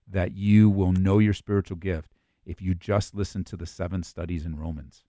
[0.08, 2.13] that you will know your spiritual gift
[2.45, 5.04] if you just listen to the seven studies in Romans.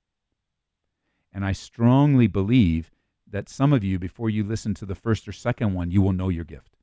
[1.32, 2.90] And I strongly believe
[3.30, 6.12] that some of you, before you listen to the first or second one, you will
[6.12, 6.76] know your gift.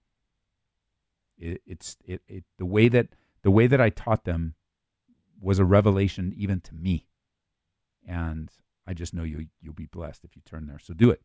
[1.37, 3.09] It, it's it, it the way that
[3.41, 4.55] the way that I taught them
[5.41, 7.07] was a revelation even to me,
[8.07, 8.49] and
[8.87, 10.79] I just know you you'll be blessed if you turn there.
[10.79, 11.21] So do it.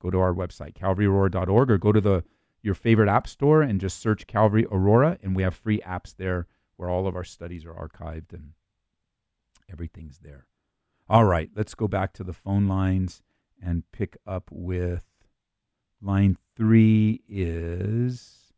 [0.00, 2.24] Go to our website calvaryaurora.org or go to the
[2.62, 6.46] your favorite app store and just search Calvary Aurora, and we have free apps there
[6.76, 8.52] where all of our studies are archived and
[9.70, 10.46] everything's there.
[11.08, 13.22] All right, let's go back to the phone lines
[13.62, 15.04] and pick up with
[16.00, 18.52] line three is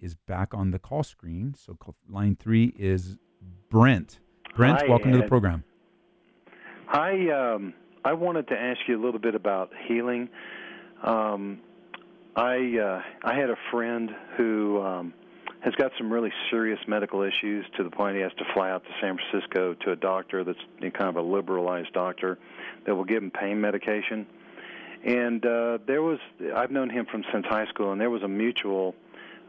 [0.00, 1.54] is back on the call screen.
[1.56, 1.76] So
[2.08, 3.16] line three is
[3.70, 4.20] Brent.
[4.54, 5.64] Brent, Hi, welcome to the program.
[6.86, 10.28] Hi, um, I wanted to ask you a little bit about healing.
[11.02, 11.60] Um,
[12.36, 15.14] I uh, I had a friend who um,
[15.60, 18.84] has got some really serious medical issues to the point he has to fly out
[18.84, 22.38] to San Francisco to a doctor that's kind of a liberalized doctor
[22.84, 24.26] that will give him pain medication.
[25.02, 26.18] And uh, there was
[26.54, 28.94] I've known him from since high school, and there was a mutual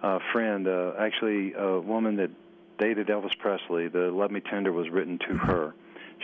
[0.02, 2.30] uh, friend, uh, actually a woman that
[2.78, 3.89] dated Elvis Presley.
[3.89, 5.74] The "Love Me Tender" was written to her.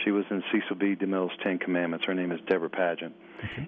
[0.04, 0.96] She was in Cecil B.
[0.96, 2.04] DeMille's Ten Commandments.
[2.06, 3.12] Her name is Deborah Paget.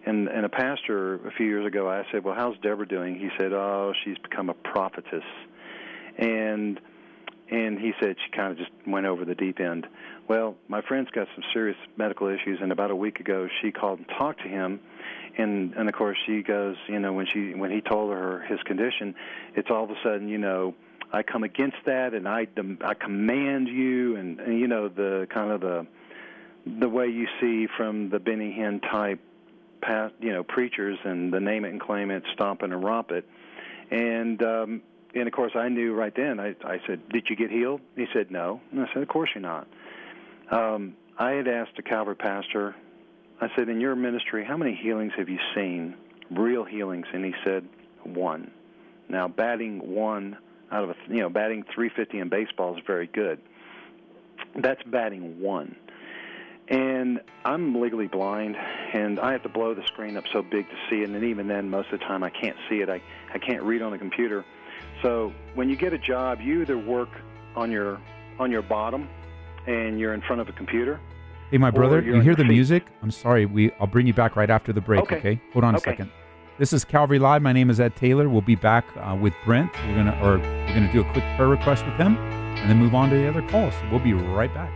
[0.07, 3.29] And and a pastor a few years ago, I said, "Well, how's Deborah doing?" He
[3.39, 5.25] said, "Oh, she's become a prophetess,"
[6.17, 6.81] and
[7.51, 9.87] and he said she kind of just went over the deep end.
[10.29, 13.99] Well, my friend's got some serious medical issues, and about a week ago, she called
[13.99, 14.81] and talked to him,
[15.37, 18.61] and and of course she goes, you know, when she when he told her his
[18.63, 19.15] condition,
[19.57, 20.75] it's all of a sudden, you know.
[21.13, 22.49] I come against that, and I
[22.81, 25.87] I command you, and, and you know the kind of the
[26.67, 29.21] the way you see from the Benny Hinn type,
[29.83, 33.11] past, you know, preachers and the name it and claim it, stomp it and romp
[33.11, 33.29] it,
[33.91, 34.83] and um,
[35.15, 36.41] and of course I knew right then.
[36.41, 39.31] I I said, "Did you get healed?" He said, "No." And I said, "Of course
[39.35, 39.67] you're not."
[40.51, 42.75] Um, I had asked a Calvary pastor.
[43.41, 45.95] I said, "In your ministry, how many healings have you seen?
[46.31, 47.69] Real healings?" And he said,
[48.05, 48.51] "One."
[49.09, 50.39] Now, batting one
[50.73, 53.39] out of a you know batting 350 in baseball is very good.
[54.57, 55.77] That's batting one.
[56.69, 60.77] And I'm legally blind, and I have to blow the screen up so big to
[60.89, 61.11] see it.
[61.11, 62.89] And even then, most of the time, I can't see it.
[62.89, 64.45] I I can't read on the computer.
[65.03, 67.11] So when you get a job, you either work
[67.55, 68.01] on your
[68.39, 69.09] on your bottom,
[69.67, 71.01] and you're in front of a computer.
[71.51, 72.51] Hey, my brother, you hear the feet.
[72.51, 72.87] music?
[73.03, 73.45] I'm sorry.
[73.45, 75.03] We I'll bring you back right after the break.
[75.03, 75.17] Okay.
[75.17, 75.41] Okay.
[75.53, 76.11] Hold on a second.
[76.57, 77.43] This is Calvary Live.
[77.43, 78.29] My name is Ed Taylor.
[78.29, 79.71] We'll be back uh, with Brent.
[79.87, 82.95] We're gonna or we're gonna do a quick prayer request with him, and then move
[82.95, 83.75] on to the other calls.
[83.91, 84.73] We'll be right back.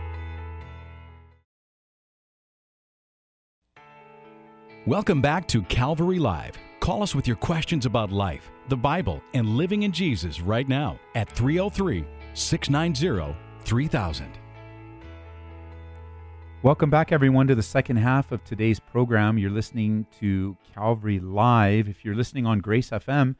[4.89, 6.57] Welcome back to Calvary Live.
[6.79, 10.99] Call us with your questions about life, the Bible, and living in Jesus right now
[11.13, 14.39] at 303 690 3000.
[16.63, 19.37] Welcome back, everyone, to the second half of today's program.
[19.37, 21.87] You're listening to Calvary Live.
[21.87, 23.35] If you're listening on Grace FM,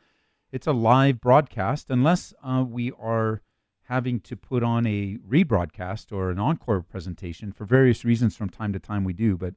[0.51, 3.41] it's a live broadcast, unless uh, we are
[3.85, 8.71] having to put on a rebroadcast or an encore presentation for various reasons from time
[8.71, 9.35] to time we do.
[9.35, 9.55] But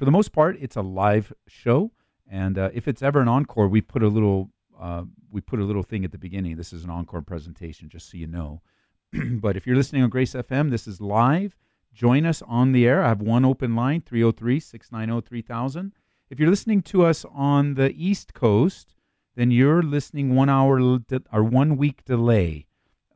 [0.00, 1.92] for the most part, it's a live show.
[2.26, 4.48] And uh, if it's ever an encore, we put a little
[4.80, 6.56] uh, we put a little thing at the beginning.
[6.56, 8.62] This is an encore presentation, just so you know.
[9.12, 11.54] but if you're listening on Grace FM, this is live.
[11.92, 13.04] Join us on the air.
[13.04, 15.92] I have one open line, 303 690 3000.
[16.30, 18.94] If you're listening to us on the East Coast,
[19.36, 22.68] then you're listening one hour de- or one week delay.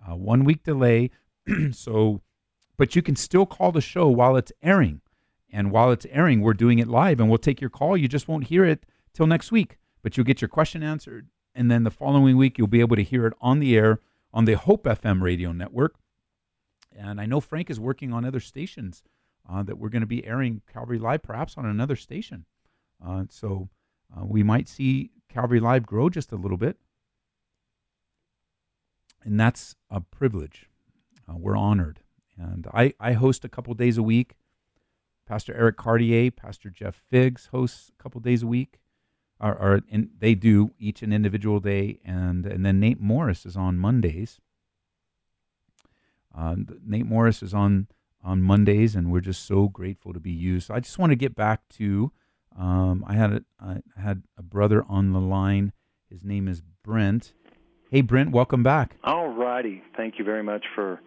[0.06, 1.10] Uh, one week delay.
[1.72, 2.20] so,
[2.76, 5.00] but you can still call the show while it's airing.
[5.54, 7.96] And while it's airing, we're doing it live and we'll take your call.
[7.96, 11.28] You just won't hear it till next week, but you'll get your question answered.
[11.54, 14.00] And then the following week, you'll be able to hear it on the air
[14.32, 15.94] on the Hope FM radio network.
[16.90, 19.04] And I know Frank is working on other stations
[19.48, 22.46] uh, that we're going to be airing Calvary Live, perhaps on another station.
[23.04, 23.68] Uh, so
[24.12, 26.78] uh, we might see Calvary Live grow just a little bit.
[29.22, 30.68] And that's a privilege.
[31.28, 32.00] Uh, we're honored.
[32.36, 34.34] And I, I host a couple days a week.
[35.26, 38.78] Pastor Eric Cartier, Pastor Jeff Figs hosts a couple days a week.
[39.40, 43.56] Or, or and they do each an individual day, and and then Nate Morris is
[43.56, 44.40] on Mondays.
[46.37, 46.56] Uh,
[46.87, 47.88] Nate Morris is on
[48.22, 50.68] on Mondays, and we're just so grateful to be used.
[50.68, 52.12] So I just want to get back to.
[52.56, 55.72] Um, I had a, I had a brother on the line.
[56.08, 57.32] His name is Brent.
[57.90, 58.96] Hey, Brent, welcome back.
[59.02, 59.82] All righty.
[59.96, 61.00] Thank you very much for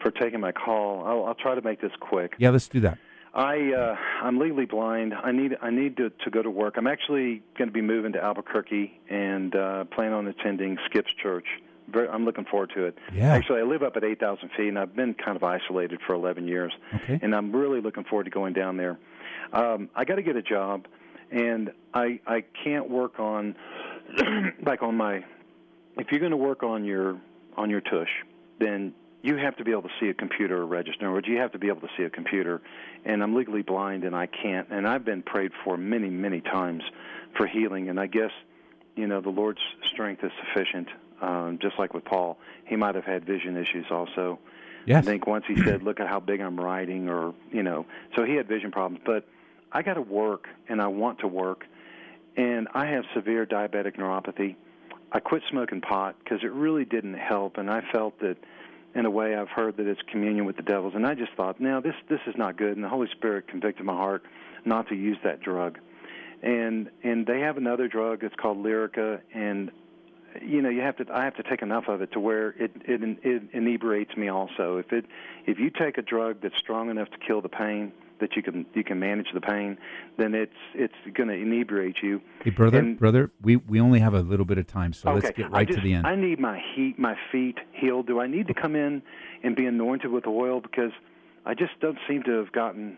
[0.00, 1.04] for taking my call.
[1.04, 2.34] I'll, I'll try to make this quick.
[2.38, 2.98] Yeah, let's do that.
[3.38, 5.14] I uh, I'm legally blind.
[5.14, 6.74] I need I need to to go to work.
[6.76, 11.46] I'm actually going to be moving to Albuquerque and uh, plan on attending Skip's Church.
[11.86, 12.98] Very, I'm looking forward to it.
[13.14, 13.32] Yeah.
[13.32, 16.46] Actually, I live up at 8,000 feet, and I've been kind of isolated for 11
[16.46, 16.70] years.
[16.94, 17.18] Okay.
[17.22, 18.98] And I'm really looking forward to going down there.
[19.54, 20.86] Um, I got to get a job,
[21.30, 23.54] and I I can't work on
[24.66, 25.24] like on my.
[25.96, 27.20] If you're going to work on your
[27.56, 28.10] on your tush,
[28.58, 31.08] then you have to be able to see a computer or register.
[31.08, 32.60] or you have to be able to see a computer.
[33.04, 34.68] And I'm legally blind and I can't.
[34.70, 36.82] And I've been prayed for many, many times
[37.36, 37.88] for healing.
[37.88, 38.30] And I guess,
[38.94, 40.88] you know, the Lord's strength is sufficient.
[41.20, 44.38] Um, just like with Paul, he might have had vision issues also.
[44.86, 45.04] Yes.
[45.04, 48.24] I think once he said, "Look at how big I'm writing," or you know, so
[48.24, 49.02] he had vision problems.
[49.04, 49.26] But
[49.72, 51.64] I got to work, and I want to work,
[52.36, 54.54] and I have severe diabetic neuropathy.
[55.10, 58.36] I quit smoking pot because it really didn't help, and I felt that
[58.94, 60.94] in a way I've heard that it's communion with the devils.
[60.94, 62.74] And I just thought now this this is not good.
[62.76, 64.22] And the Holy Spirit convicted my heart
[64.64, 65.78] not to use that drug.
[66.42, 68.22] And and they have another drug.
[68.24, 69.20] It's called Lyrica.
[69.34, 69.70] And
[70.42, 72.72] you know you have to I have to take enough of it to where it
[72.84, 74.78] it, it inebriates me also.
[74.78, 75.06] If it
[75.46, 78.66] if you take a drug that's strong enough to kill the pain that you can
[78.74, 79.78] you can manage the pain,
[80.16, 82.20] then it's it's going to inebriate you.
[82.42, 85.20] Hey, brother, And- brother, we, we only have a little bit of time, so okay,
[85.26, 86.06] let's get right just, to the end.
[86.06, 88.06] I need my heat, my feet healed.
[88.06, 89.02] Do I need to come in
[89.42, 90.92] and be anointed with oil because
[91.46, 92.96] I just don't seem to have gotten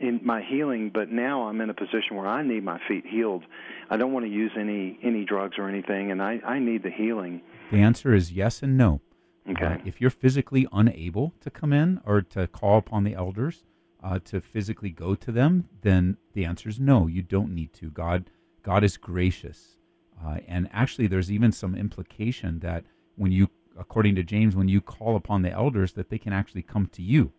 [0.00, 3.44] in my healing, but now I'm in a position where I need my feet healed.
[3.90, 6.90] I don't want to use any any drugs or anything, and I I need the
[6.90, 7.42] healing.
[7.70, 9.00] the answer is yes and no.
[9.48, 9.64] Okay.
[9.64, 13.62] Uh, if you're physically unable to come in or to call upon the elders
[14.04, 17.06] uh, to physically go to them, then the answer is no.
[17.06, 17.90] You don't need to.
[17.90, 18.30] God,
[18.62, 19.76] God is gracious,
[20.24, 22.84] uh, and actually, there's even some implication that
[23.16, 26.62] when you, according to James, when you call upon the elders, that they can actually
[26.62, 27.32] come to you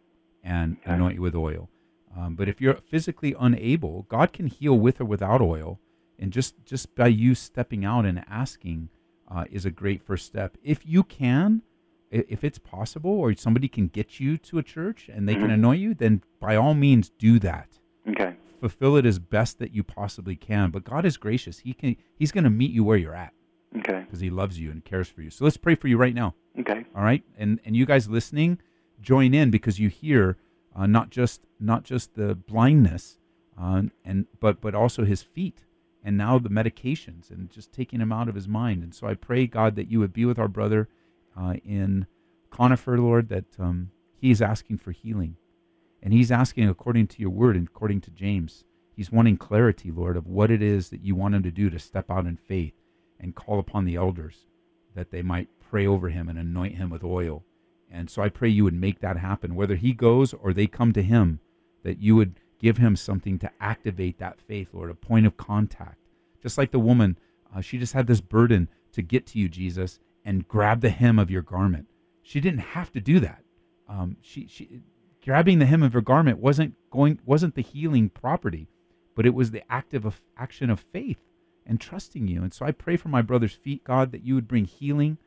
[0.43, 0.93] and Okay.
[0.93, 1.69] anoint you with oil.
[2.17, 5.79] Um, but if you're physically unable, God can heal with or without oil,
[6.19, 8.89] and just just by you stepping out and asking
[9.29, 10.57] uh, is a great first step.
[10.63, 11.61] If you can,
[12.11, 15.53] if it's possible, or somebody can get you to a church and they can Mhm.
[15.55, 17.79] anoint you, then by all means do that.
[18.07, 18.35] Okay.
[18.59, 20.71] Fulfill it as best that you possibly can.
[20.71, 23.33] But God is gracious; He can He's going to meet you where you're at
[23.77, 24.01] Okay.
[24.01, 25.29] because He loves you and cares for you.
[25.29, 26.35] So let's pray for you right now.
[26.59, 26.85] Okay.
[26.95, 28.59] All right, and and you guys listening,
[29.01, 30.37] join in because you hear
[30.75, 33.19] uh, not just not just the blindness,
[33.57, 35.65] uh, and but but also his feet,
[36.03, 38.83] and now the medications, and just taking him out of his mind.
[38.83, 40.87] And so I pray God that you would be with our brother
[41.37, 42.07] uh, in
[42.49, 45.35] Conifer, Lord, that um, he is asking for healing,
[46.01, 48.63] and he's asking according to your word and according to James.
[48.95, 51.79] He's wanting clarity, Lord, of what it is that you want him to do to
[51.79, 52.73] step out in faith
[53.19, 54.45] and call upon the elders
[54.95, 57.43] that they might pray over him and anoint him with oil.
[57.91, 60.93] And so I pray you would make that happen, whether he goes or they come
[60.93, 61.39] to him,
[61.83, 65.99] that you would give him something to activate that faith, Lord, a point of contact.
[66.41, 67.17] Just like the woman,
[67.55, 71.19] uh, she just had this burden to get to you, Jesus, and grab the hem
[71.19, 71.87] of your garment.
[72.23, 73.43] She didn't have to do that.
[73.87, 74.81] Um, she, she,
[75.23, 78.67] grabbing the hem of her garment wasn't going, wasn't the healing property,
[79.15, 81.19] but it was the active of, action of faith
[81.65, 82.41] and trusting you.
[82.41, 85.17] And so I pray for my brother's feet, God, that you would bring healing.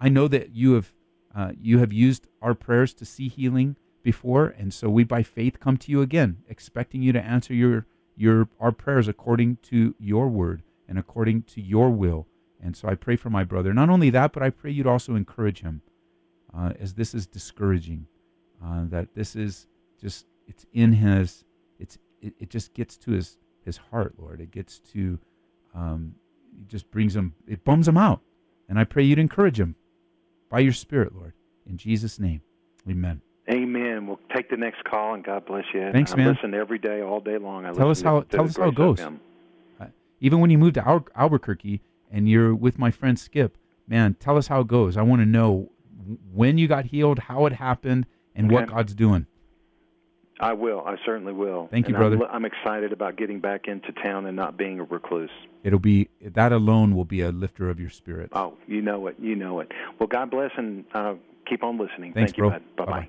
[0.00, 0.92] I know that you have
[1.36, 5.60] uh, you have used our prayers to see healing before, and so we by faith
[5.60, 7.86] come to you again, expecting you to answer your
[8.16, 12.26] your our prayers according to your word and according to your will.
[12.62, 13.72] And so I pray for my brother.
[13.72, 15.80] Not only that, but I pray you'd also encourage him,
[16.56, 18.06] uh, as this is discouraging.
[18.64, 19.68] Uh, that this is
[20.00, 21.44] just it's in his
[21.78, 24.40] it's it, it just gets to his his heart, Lord.
[24.40, 25.18] It gets to
[25.74, 26.14] um,
[26.60, 28.20] it just brings him it bums him out.
[28.68, 29.76] And I pray you'd encourage him
[30.50, 31.32] by your Spirit, Lord.
[31.66, 32.40] In Jesus' name,
[32.90, 33.20] amen.
[33.50, 34.06] Amen.
[34.06, 35.90] We'll take the next call, and God bless you.
[35.92, 36.28] Thanks, I man.
[36.34, 37.64] listen every day, all day long.
[37.64, 38.98] I Tell us how- tell us how it goes.
[38.98, 39.20] FM.
[40.20, 41.80] Even when you moved to Al- Albuquerque
[42.10, 44.96] and you're with my friend Skip, man, tell us how it goes.
[44.96, 45.70] I want to know
[46.32, 49.26] when you got healed, how it happened, and what God's doing.
[50.40, 50.82] I will.
[50.86, 51.68] I certainly will.
[51.70, 52.30] Thank you, And I'm brother.
[52.30, 55.30] I'm, excited about getting back into town and not being a recluse.
[55.64, 58.30] It'll be that alone will be a lifter of your spirit.
[58.32, 59.16] Oh, you know it.
[59.18, 59.72] You know it.
[59.98, 61.14] Well, God bless, and uh,
[61.48, 62.12] keep on listening.
[62.12, 62.50] Thanks, Thank you, bro.
[62.50, 62.62] bud.
[62.76, 62.90] Bye bye.
[62.92, 63.08] Bye-bye.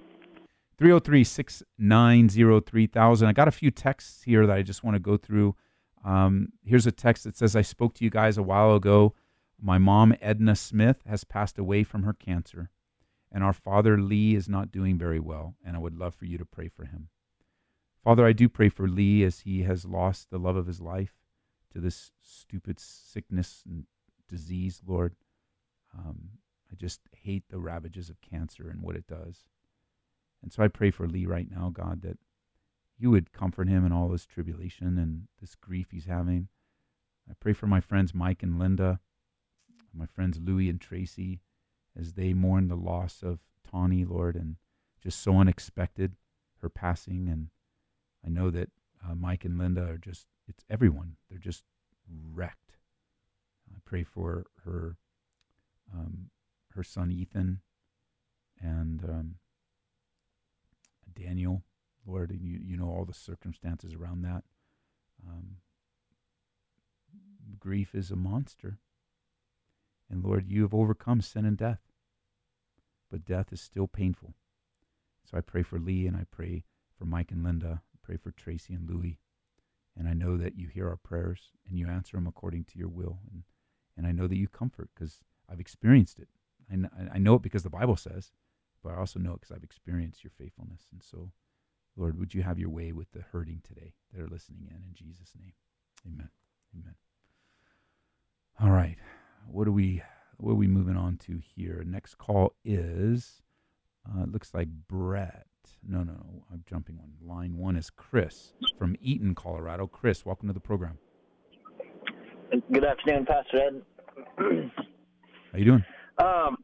[0.80, 3.28] 303 690 3000.
[3.28, 5.56] I got a few texts here that I just want to go through.
[6.04, 9.14] Um, here's a text that says I spoke to you guys a while ago.
[9.62, 12.70] My mom, Edna Smith, has passed away from her cancer,
[13.32, 16.38] and our father, Lee, is not doing very well, and I would love for you
[16.38, 17.10] to pray for him.
[18.04, 21.16] Father, I do pray for Lee as he has lost the love of his life
[21.74, 23.84] to this stupid sickness and
[24.30, 25.16] disease, Lord.
[25.98, 26.30] Um,
[26.72, 29.44] I just hate the ravages of cancer and what it does.
[30.42, 32.18] And so I pray for Lee right now, God, that
[33.00, 36.50] you would comfort him in all this tribulation and this grief he's having.
[37.30, 39.00] I pray for my friends Mike and Linda,
[39.94, 41.40] my friends Louie and Tracy,
[41.98, 43.40] as they mourn the loss of
[43.70, 44.58] Tawny, Lord, and
[45.02, 46.16] just so unexpected,
[46.62, 47.30] her passing.
[47.30, 47.50] And
[48.26, 48.70] I know that
[49.08, 51.16] uh, Mike and Linda are just, it's everyone.
[51.30, 51.64] They're just
[52.34, 52.78] wrecked.
[53.74, 54.98] I pray for her,
[55.94, 56.32] um,
[56.76, 57.62] her son Ethan,
[58.62, 59.36] and um,
[61.14, 61.64] Daniel,
[62.10, 64.44] Lord, and you, you know all the circumstances around that.
[65.28, 65.58] Um,
[67.60, 68.80] grief is a monster.
[70.10, 71.82] And Lord, you have overcome sin and death.
[73.12, 74.34] But death is still painful.
[75.30, 76.64] So I pray for Lee and I pray
[76.98, 77.82] for Mike and Linda.
[77.94, 79.20] I pray for Tracy and Louie.
[79.98, 82.88] And I know that you hear our prayers and you answer them according to your
[82.88, 83.20] will.
[83.32, 83.44] And,
[83.98, 85.20] and I know that you comfort because
[85.52, 86.30] I've experienced it.
[86.72, 88.32] I, I know it because the Bible says,
[88.84, 90.88] but I also know it because I've experienced your faithfulness.
[90.92, 91.32] And so,
[92.00, 94.78] Lord, would you have your way with the hurting today that are listening in?
[94.78, 95.52] In Jesus' name,
[96.08, 96.30] amen.
[96.74, 96.96] Amen.
[98.62, 98.96] All right.
[99.52, 100.02] What are we
[100.38, 101.84] what are we moving on to here?
[101.86, 103.42] Next call is
[104.08, 105.48] uh, it looks like Brett.
[105.86, 106.44] No, no, no.
[106.54, 107.12] I'm jumping one.
[107.22, 109.86] Line one is Chris from Eaton, Colorado.
[109.86, 111.00] Chris, welcome to the program.
[112.72, 114.72] Good afternoon, Pastor Ed.
[115.52, 115.84] How you doing?
[116.18, 116.64] um,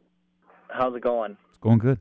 [0.69, 1.36] how's it going?
[1.49, 1.99] It's going good.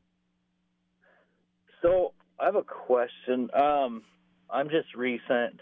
[1.82, 3.48] So I have a question.
[3.54, 4.02] Um,
[4.50, 5.58] I'm just recently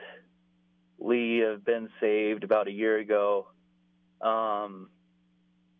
[1.40, 3.48] have been saved about a year ago.
[4.20, 4.88] Um,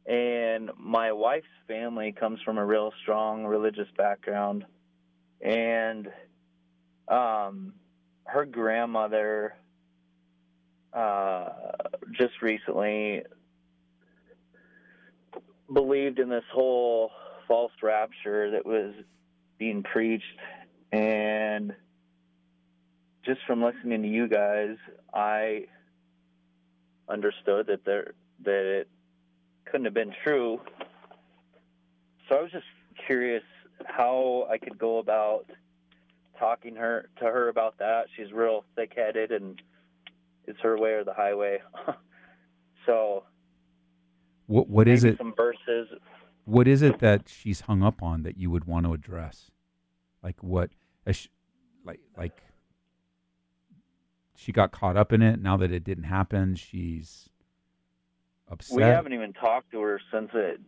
[0.06, 4.64] and my wife's family comes from a real strong religious background.
[5.40, 6.08] And
[7.08, 7.74] um,
[8.24, 9.54] her grandmother
[10.92, 11.48] uh,
[12.12, 13.22] just recently
[15.72, 17.10] believed in this whole
[17.48, 18.92] false rapture that was
[19.58, 20.24] being preached
[20.92, 21.74] and
[23.24, 24.76] just from listening to you guys
[25.14, 25.64] i
[27.08, 28.12] understood that there
[28.44, 28.88] that it
[29.64, 30.60] couldn't have been true
[32.28, 32.64] so i was just
[33.06, 33.42] curious
[33.86, 35.46] how i could go about
[36.38, 39.60] talking her to her about that she's real thick headed and
[40.46, 41.58] it's her way or the highway
[42.86, 43.24] so
[44.46, 45.18] What what is it?
[45.18, 45.88] some verses
[46.44, 49.50] What is it that she's hung up on that you would want to address?
[50.22, 50.70] Like what?
[51.06, 52.42] Like like
[54.36, 55.40] she got caught up in it.
[55.40, 57.28] Now that it didn't happen, she's
[58.50, 58.76] upset.
[58.76, 60.60] We haven't even talked to her since it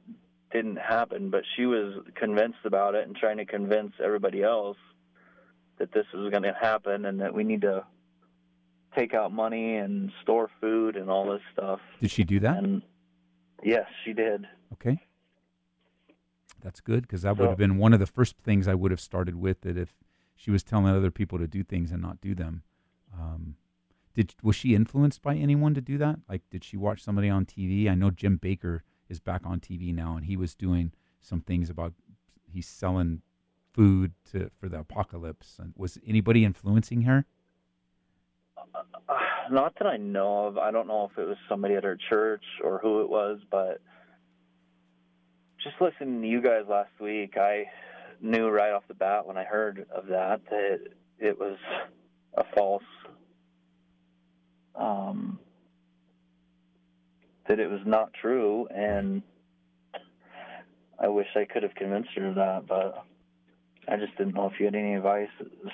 [0.53, 4.76] didn't happen, but she was convinced about it and trying to convince everybody else
[5.78, 7.85] that this was going to happen and that we need to
[8.97, 11.80] take out money and store food and all this stuff.
[12.01, 12.59] Did she do that?
[12.59, 12.82] And
[13.64, 14.47] yes, she did.
[14.74, 15.01] Okay.
[16.62, 19.01] That's good because that would have been one of the first things I would have
[19.01, 19.62] started with.
[19.62, 19.93] That if
[20.35, 22.62] she was telling other people to do things and not do them,
[23.12, 23.57] um,
[24.14, 26.20] did was she influenced by anyone to do that?
[26.28, 27.89] Like, did she watch somebody on TV?
[27.89, 31.68] I know Jim Bakker is back on TV now, and he was doing some things
[31.68, 31.95] about
[32.47, 33.22] he's selling
[33.72, 35.57] food to for the apocalypse.
[35.59, 37.26] And was anybody influencing her?
[38.57, 39.14] Uh,
[39.51, 40.59] Not that I know of.
[40.59, 43.80] I don't know if it was somebody at her church or who it was, but
[45.62, 47.64] just listening to you guys last week, I
[48.25, 50.79] knew right off the bat when I heard of that that
[51.18, 51.59] it was
[52.37, 52.83] a false,
[54.75, 55.39] um,
[57.49, 59.22] that it was not true, and
[60.99, 63.05] I wish I could have convinced her of that, but
[63.87, 65.72] I just didn't know if you had any advice as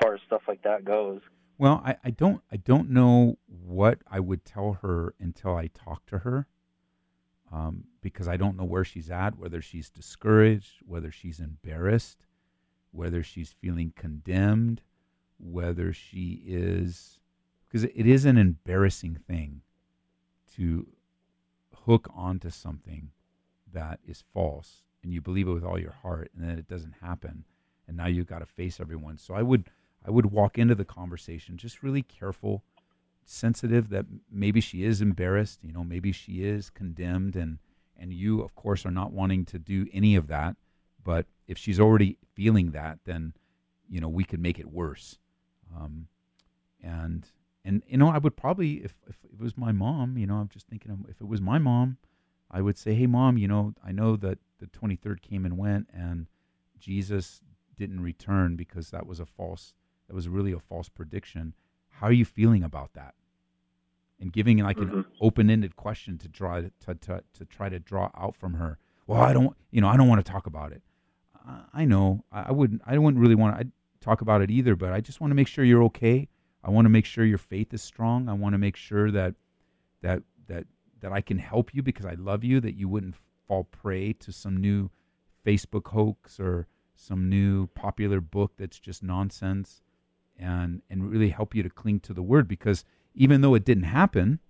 [0.00, 1.20] far as stuff like that goes.
[1.58, 6.06] Well, I, I don't I don't know what I would tell her until I talk
[6.06, 6.46] to her,
[7.52, 12.18] um, because I don't know where she's at, whether she's discouraged, whether she's embarrassed.
[12.92, 14.82] whether she's feeling condemned,
[15.38, 17.20] whether she is,
[17.68, 19.62] because it is an embarrassing thing
[20.56, 20.86] to
[21.86, 23.10] hook onto something
[23.72, 26.94] that is false and you believe it with all your heart and then it doesn't
[27.02, 27.44] happen
[27.88, 29.70] and now you've got to face everyone so i would
[30.06, 32.64] i would walk into the conversation just really careful
[33.24, 37.58] sensitive that maybe she is embarrassed you know maybe she is condemned and
[37.96, 40.56] and you of course are not wanting to do any of that.
[41.04, 43.34] But if she's already feeling that then
[43.88, 45.18] you know we could make it worse.
[45.76, 46.08] Um,
[46.82, 47.26] and
[47.64, 50.48] and you know i would probably if, if it was my mom you know i'm
[50.48, 51.98] just thinking if it was my mom
[52.50, 55.86] i would say hey mom you know i know that the 23rd came and went
[55.92, 56.26] and
[56.78, 57.40] jesus
[57.76, 59.74] didn't return because that was a false
[60.08, 61.54] that was really a false prediction
[62.00, 63.14] how are you feeling about that
[64.20, 64.98] and giving like mm-hmm.
[64.98, 69.20] an open-ended question to draw to, to, to try to draw out from her well
[69.20, 70.82] i don't you know i don't want to talk about it
[71.46, 73.66] i, I know I, I wouldn't i wouldn't really want to
[74.00, 76.28] talk about it either but i just want to make sure you're okay
[76.62, 78.28] I want to make sure your faith is strong.
[78.28, 79.34] I want to make sure that
[80.02, 80.66] that that
[81.00, 82.60] that I can help you because I love you.
[82.60, 84.90] That you wouldn't fall prey to some new
[85.46, 89.82] Facebook hoax or some new popular book that's just nonsense,
[90.40, 92.84] and and really help you to cling to the word because
[93.14, 94.40] even though it didn't happen,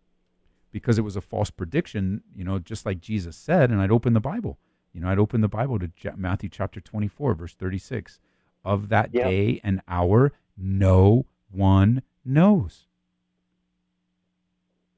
[0.71, 4.13] because it was a false prediction, you know, just like Jesus said, and I'd open
[4.13, 4.59] the Bible.
[4.93, 8.19] You know, I'd open the Bible to Matthew chapter 24, verse 36.
[8.65, 9.25] Of that yeah.
[9.25, 12.87] day and hour, no one knows.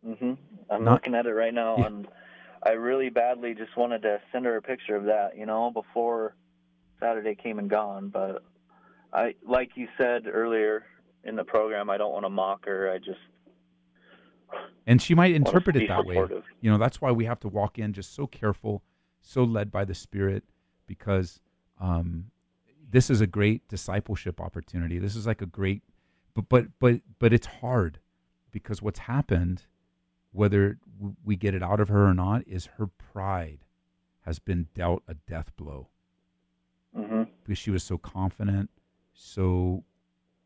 [0.04, 0.32] mm-hmm.
[0.70, 1.86] I'm Not, looking at it right now, yeah.
[1.86, 2.08] and
[2.64, 6.34] I really badly just wanted to send her a picture of that, you know, before
[6.98, 8.08] Saturday came and gone.
[8.08, 8.42] But
[9.12, 10.84] I, like you said earlier
[11.24, 12.90] in the program, I don't want to mock her.
[12.90, 13.20] I just
[14.86, 16.38] and she might interpret it that supportive.
[16.38, 16.48] way.
[16.60, 18.82] You know, that's why we have to walk in just so careful,
[19.22, 20.44] so led by the Spirit,
[20.86, 21.40] because
[21.80, 22.26] um,
[22.90, 24.98] this is a great discipleship opportunity.
[24.98, 25.82] This is like a great
[26.34, 27.98] but but but but it's hard
[28.50, 29.64] because what's happened
[30.32, 30.78] whether
[31.24, 33.58] we get it out of her or not is her pride
[34.22, 35.88] has been dealt a death blow
[36.96, 37.24] mm-hmm.
[37.44, 38.70] because she was so confident
[39.12, 39.84] so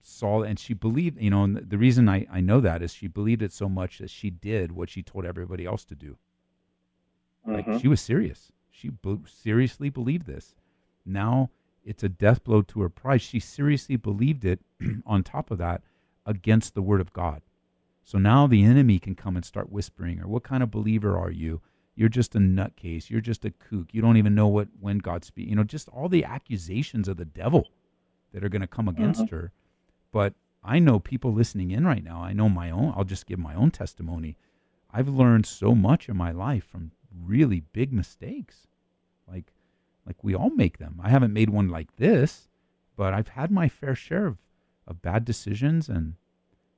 [0.01, 3.09] solid and she believed you know and the reason I, I know that is she
[3.09, 6.17] believed it so much that she did what she told everybody else to do
[7.47, 7.71] mm-hmm.
[7.71, 10.55] like she was serious she be- seriously believed this
[11.05, 11.51] now
[11.87, 13.23] it's a death blow to her pride.
[13.23, 14.59] She seriously believed it
[15.07, 15.83] on top of that
[16.27, 17.43] against the word of God.
[18.03, 21.31] So now the enemy can come and start whispering, or what kind of believer are
[21.31, 21.61] you?
[21.95, 23.09] You're just a nutcase.
[23.09, 23.95] You're just a kook.
[23.95, 25.49] You don't even know what when God speaks.
[25.49, 27.69] You know, just all the accusations of the devil
[28.37, 29.35] that are going to come against mm-hmm.
[29.35, 29.53] her.
[30.13, 32.21] But I know people listening in right now.
[32.23, 32.93] I know my own.
[32.95, 34.37] I'll just give my own testimony.
[34.91, 38.67] I've learned so much in my life from really big mistakes.
[39.27, 39.55] Like
[40.07, 41.01] like we all make them.
[41.03, 42.49] I haven't made one like this,
[42.95, 44.37] but I've had my fair share of,
[44.87, 46.17] of bad decisions and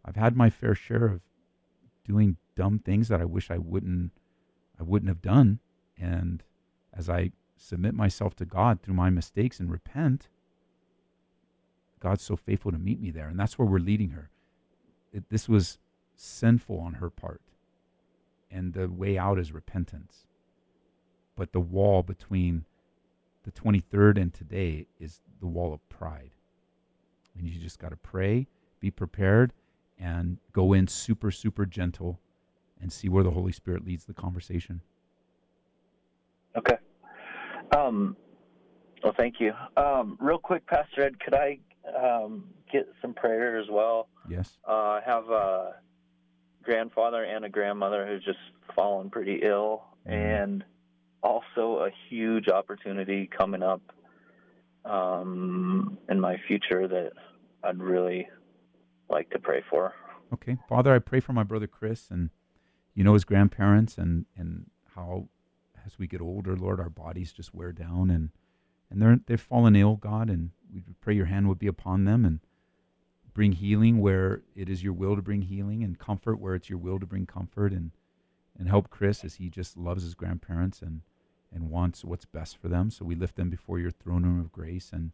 [0.04, 1.22] I've had my fair share of
[2.04, 4.12] doing dumb things that I wish I wouldn't
[4.78, 5.58] I wouldn't have done.
[5.98, 6.44] And
[6.92, 10.28] as I submit myself to God through my mistakes and repent,
[12.00, 13.28] God's so faithful to meet me there.
[13.28, 14.30] And that's where we're leading her.
[15.12, 15.78] It, this was
[16.14, 17.40] sinful on her part.
[18.50, 20.26] And the way out is repentance.
[21.36, 22.64] But the wall between
[23.44, 26.30] the 23rd and today is the wall of pride.
[27.36, 28.48] And you just got to pray,
[28.80, 29.52] be prepared,
[29.98, 32.18] and go in super, super gentle
[32.80, 34.80] and see where the Holy Spirit leads the conversation.
[36.56, 36.76] Okay.
[37.76, 38.16] Um,
[39.02, 39.52] well, thank you.
[39.76, 41.58] Um, real quick, Pastor Ed, could I
[41.96, 44.08] um, get some prayer as well?
[44.28, 44.58] Yes.
[44.66, 45.76] Uh, I have a
[46.62, 48.38] grandfather and a grandmother who's just
[48.74, 50.12] fallen pretty ill, mm.
[50.12, 50.64] and
[51.22, 53.82] also a huge opportunity coming up
[54.84, 57.12] um, in my future that
[57.64, 58.28] I'd really
[59.08, 59.94] like to pray for.
[60.32, 62.30] Okay, Father, I pray for my brother Chris and
[62.94, 65.28] you know his grandparents and and how
[65.86, 68.30] as we get older, Lord, our bodies just wear down and
[68.90, 72.24] and they're they've fallen ill, God, and we pray your hand would be upon them
[72.24, 72.40] and
[73.34, 76.78] bring healing where it is your will to bring healing and comfort where it's your
[76.78, 77.92] will to bring comfort and
[78.58, 81.02] and help Chris as he just loves his grandparents and
[81.52, 82.90] and wants what's best for them.
[82.90, 84.90] So we lift them before your throne room of grace.
[84.92, 85.12] And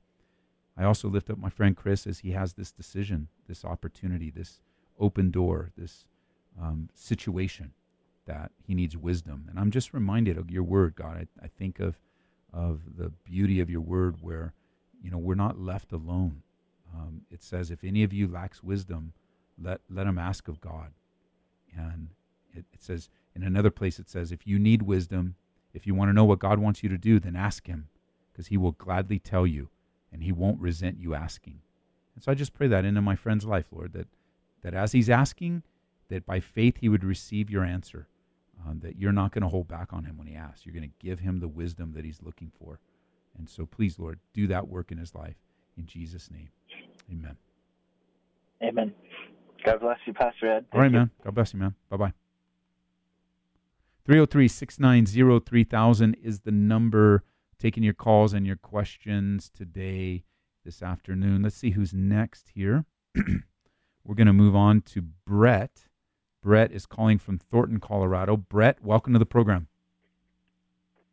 [0.76, 4.60] I also lift up my friend Chris as he has this decision, this opportunity, this
[4.98, 6.06] open door, this
[6.60, 7.72] um, situation
[8.26, 9.46] that he needs wisdom.
[9.48, 11.28] And I'm just reminded of your word, God.
[11.40, 11.98] I, I think of
[12.52, 14.54] of the beauty of your word where,
[15.04, 16.42] you know, we're not left alone.
[16.94, 19.12] Um, it says, if any of you lacks wisdom,
[19.62, 20.92] let, let him ask of God.
[21.76, 22.08] And
[22.54, 25.34] it, it says, in another place, it says, if you need wisdom,
[25.74, 27.88] if you want to know what God wants you to do, then ask him
[28.32, 29.68] because he will gladly tell you
[30.10, 31.60] and he won't resent you asking.
[32.14, 34.06] And so I just pray that into my friend's life, Lord, that,
[34.62, 35.64] that as he's asking,
[36.08, 38.06] that by faith he would receive your answer,
[38.66, 40.64] um, that you're not going to hold back on him when he asks.
[40.64, 42.78] You're going to give him the wisdom that he's looking for.
[43.36, 45.36] And so please, Lord, do that work in his life.
[45.76, 46.50] In Jesus' name,
[47.10, 47.36] amen.
[48.62, 48.94] Amen.
[49.64, 50.66] God bless you, Pastor Ed.
[50.72, 51.10] All right, man.
[51.24, 51.74] God bless you, man.
[51.88, 52.12] Bye bye.
[54.04, 57.24] 303 690 3000 is the number
[57.58, 60.24] taking your calls and your questions today,
[60.64, 61.42] this afternoon.
[61.42, 62.84] Let's see who's next here.
[64.04, 65.86] We're going to move on to Brett.
[66.42, 68.36] Brett is calling from Thornton, Colorado.
[68.36, 69.68] Brett, welcome to the program.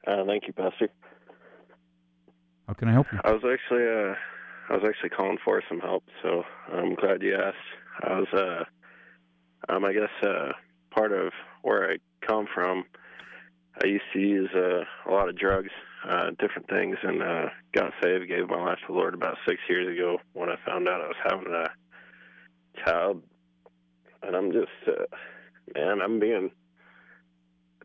[0.06, 0.90] Uh, thank you, Pastor.
[2.68, 3.20] How can I help you?
[3.24, 4.16] I was actually uh,
[4.70, 7.58] I was actually calling for some help, so I'm glad you asked.
[8.04, 10.52] I was uh, um, I guess uh,
[10.92, 12.86] part of where I come from.
[13.84, 15.72] I used to use uh, a lot of drugs,
[16.08, 19.60] uh, different things, and uh, got saved, gave my life to the Lord about six
[19.70, 23.24] years ago when I found out I was having a child.
[24.24, 25.06] And I'm just, uh,
[25.74, 26.52] man, I'm being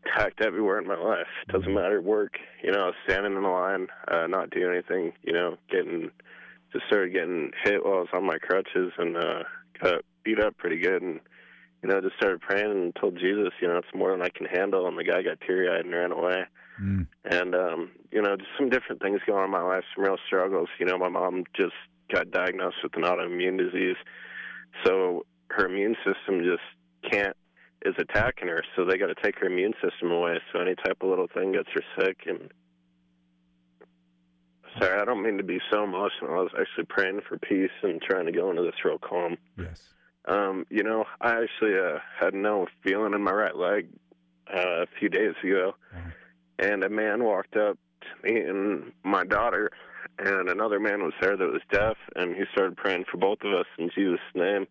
[0.07, 1.27] attacked everywhere in my life.
[1.47, 4.73] It doesn't matter work, you know, I was standing in the line, uh, not doing
[4.73, 6.11] anything, you know, getting
[6.73, 9.43] just started getting hit while I was on my crutches and uh,
[9.81, 11.21] got beat up pretty good and
[11.83, 14.47] you know, just started praying and told Jesus, you know, it's more than I can
[14.47, 14.87] handle.
[14.87, 16.43] And the guy got teary eyed and ran away.
[16.81, 17.07] Mm.
[17.25, 20.17] And, um, you know, just some different things going on in my life, some real
[20.25, 20.69] struggles.
[20.79, 21.75] You know, my mom just
[22.11, 23.95] got diagnosed with an autoimmune disease.
[24.85, 27.36] So her immune system just can't,
[27.85, 28.63] is attacking her.
[28.75, 30.39] So they got to take her immune system away.
[30.51, 32.23] So any type of little thing gets her sick.
[32.25, 32.51] And,
[34.79, 36.31] sorry, I don't mean to be so emotional.
[36.31, 39.37] I was actually praying for peace and trying to go into this real calm.
[39.57, 39.93] Yes.
[40.25, 43.87] Um, you know, I actually uh, had no feeling in my right leg
[44.53, 46.13] uh, a few days ago, Mhm.
[46.59, 49.71] and a man walked up to me and my daughter,
[50.19, 53.53] and another man was there that was deaf, and he started praying for both of
[53.53, 54.67] us in Jesus' name.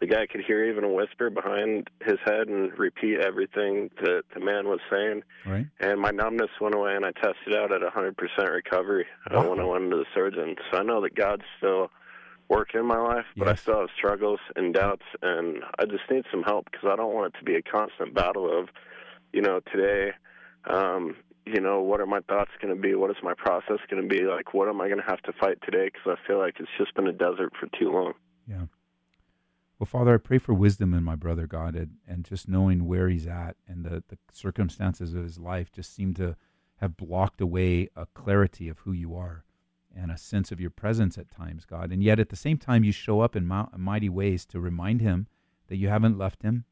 [0.00, 4.40] The guy could hear even a whisper behind his head and repeat everything that the
[4.40, 5.22] man was saying.
[5.44, 5.66] Right.
[5.80, 8.14] And my numbness went away, and I tested out at 100%
[8.50, 10.54] recovery uh, when I went into the surgeon.
[10.70, 11.90] So I know that God's still
[12.48, 16.24] working in my life, but I still have struggles and doubts, and I just need
[16.30, 18.68] some help because I don't want it to be a constant battle of,
[19.32, 20.12] you know, today,
[20.70, 22.94] um, you know, what are my thoughts going to be?
[22.94, 24.22] What is my process going to be?
[24.24, 25.86] Like, what am I going to have to fight today?
[25.92, 28.12] Because I feel like it's just been a desert for too long.
[28.46, 28.64] Yeah.
[29.78, 33.08] Well, Father, I pray for wisdom in my brother, God, and, and just knowing where
[33.08, 36.36] he's at and the, the circumstances of his life just seem to
[36.78, 39.44] have blocked away a clarity of who you are
[39.94, 41.92] and a sense of your presence at times, God.
[41.92, 45.28] And yet at the same time, you show up in mighty ways to remind him
[45.68, 46.64] that you haven't left him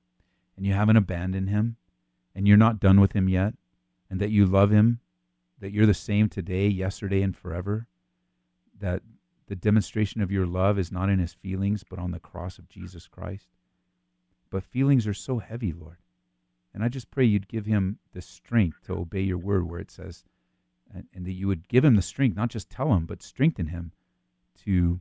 [0.56, 1.76] and you haven't abandoned him
[2.34, 3.54] and you're not done with him yet
[4.10, 5.00] and that you love him,
[5.60, 7.86] that you're the same today, yesterday, and forever,
[8.78, 9.02] that
[9.48, 12.68] the demonstration of your love is not in his feelings, but on the cross of
[12.68, 13.48] Jesus Christ.
[14.50, 15.98] But feelings are so heavy, Lord.
[16.74, 19.90] And I just pray you'd give him the strength to obey your word where it
[19.90, 20.24] says,
[20.92, 23.68] and, and that you would give him the strength, not just tell him, but strengthen
[23.68, 23.92] him
[24.64, 25.00] to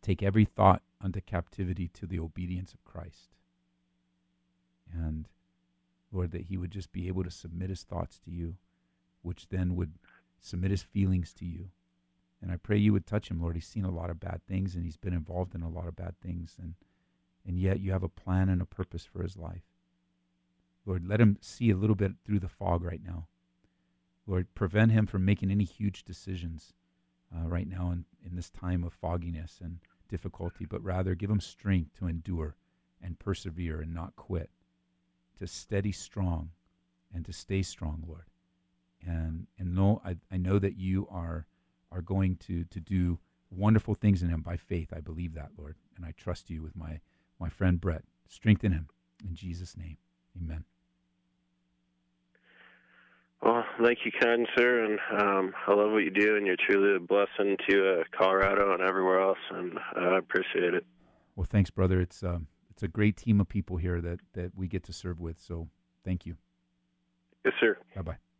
[0.00, 3.34] take every thought unto captivity to the obedience of Christ.
[4.92, 5.28] And
[6.10, 8.56] Lord, that he would just be able to submit his thoughts to you,
[9.22, 9.94] which then would
[10.40, 11.70] submit his feelings to you.
[12.42, 13.54] And I pray you would touch him, Lord.
[13.54, 15.94] He's seen a lot of bad things and he's been involved in a lot of
[15.94, 16.56] bad things.
[16.60, 16.74] And,
[17.46, 19.62] and yet you have a plan and a purpose for his life.
[20.84, 23.28] Lord, let him see a little bit through the fog right now.
[24.26, 26.74] Lord, prevent him from making any huge decisions
[27.34, 29.78] uh, right now in, in this time of fogginess and
[30.08, 32.56] difficulty, but rather give him strength to endure
[33.00, 34.50] and persevere and not quit,
[35.38, 36.50] to steady strong
[37.14, 38.26] and to stay strong, Lord.
[39.04, 41.46] And and know I, I know that you are
[41.92, 43.18] are going to to do
[43.50, 44.92] wonderful things in him by faith.
[44.94, 47.00] I believe that, Lord, and I trust you with my
[47.38, 48.04] my friend Brett.
[48.28, 48.88] Strengthen him
[49.26, 49.98] in Jesus' name.
[50.40, 50.64] Amen.
[53.42, 56.94] Well, thank you, kind sir, and um, I love what you do, and you're truly
[56.94, 60.86] a blessing to uh, Colorado and everywhere else, and uh, I appreciate it.
[61.34, 62.00] Well, thanks, brother.
[62.00, 65.18] It's um, it's a great team of people here that that we get to serve
[65.18, 65.40] with.
[65.40, 65.68] So,
[66.04, 66.36] thank you.
[67.44, 67.76] Yes, sir.
[67.96, 68.31] Bye bye.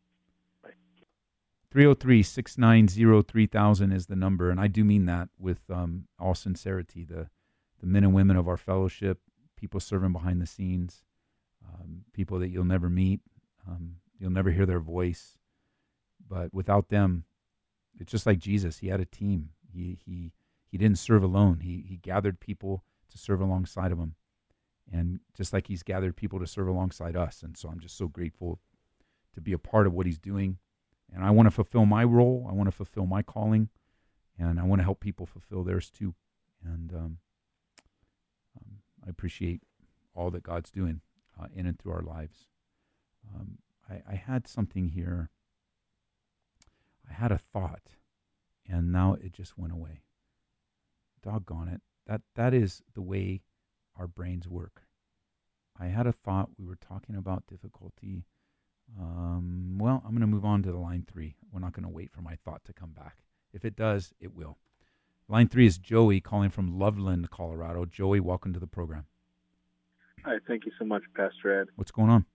[1.72, 4.50] 303 690 3000 is the number.
[4.50, 7.02] And I do mean that with um, all sincerity.
[7.02, 7.30] The,
[7.80, 9.20] the men and women of our fellowship,
[9.56, 11.02] people serving behind the scenes,
[11.66, 13.20] um, people that you'll never meet,
[13.66, 15.38] um, you'll never hear their voice.
[16.28, 17.24] But without them,
[17.98, 18.78] it's just like Jesus.
[18.78, 19.48] He had a team.
[19.72, 20.32] He, he,
[20.66, 24.16] he didn't serve alone, he, he gathered people to serve alongside of him.
[24.92, 27.42] And just like he's gathered people to serve alongside us.
[27.42, 28.60] And so I'm just so grateful
[29.34, 30.58] to be a part of what he's doing
[31.14, 32.46] and I want to fulfill my role.
[32.48, 33.68] I want to fulfill my calling
[34.38, 36.14] and I want to help people fulfill theirs too.
[36.64, 37.18] And um,
[38.56, 39.62] um, I appreciate
[40.14, 41.00] all that God's doing
[41.40, 42.46] uh, in and through our lives.
[43.34, 43.58] Um,
[43.88, 45.30] I, I had something here.
[47.08, 47.90] I had a thought,
[48.68, 50.02] and now it just went away.
[51.22, 51.82] Doggone it.
[52.06, 53.42] That that is the way
[53.96, 54.82] our brains work.
[55.78, 56.50] I had a thought.
[56.58, 58.24] We were talking about difficulty.
[59.00, 61.36] Um, well, I'm going to move on to the line three.
[61.52, 63.18] We're not going to wait for my thought to come back.
[63.52, 64.58] If it does, it will.
[65.28, 67.84] Line three is Joey calling from Loveland, Colorado.
[67.84, 69.06] Joey, welcome to the program.
[70.24, 71.68] Hi, thank you so much, Pastor Ed.
[71.76, 72.26] What's going on?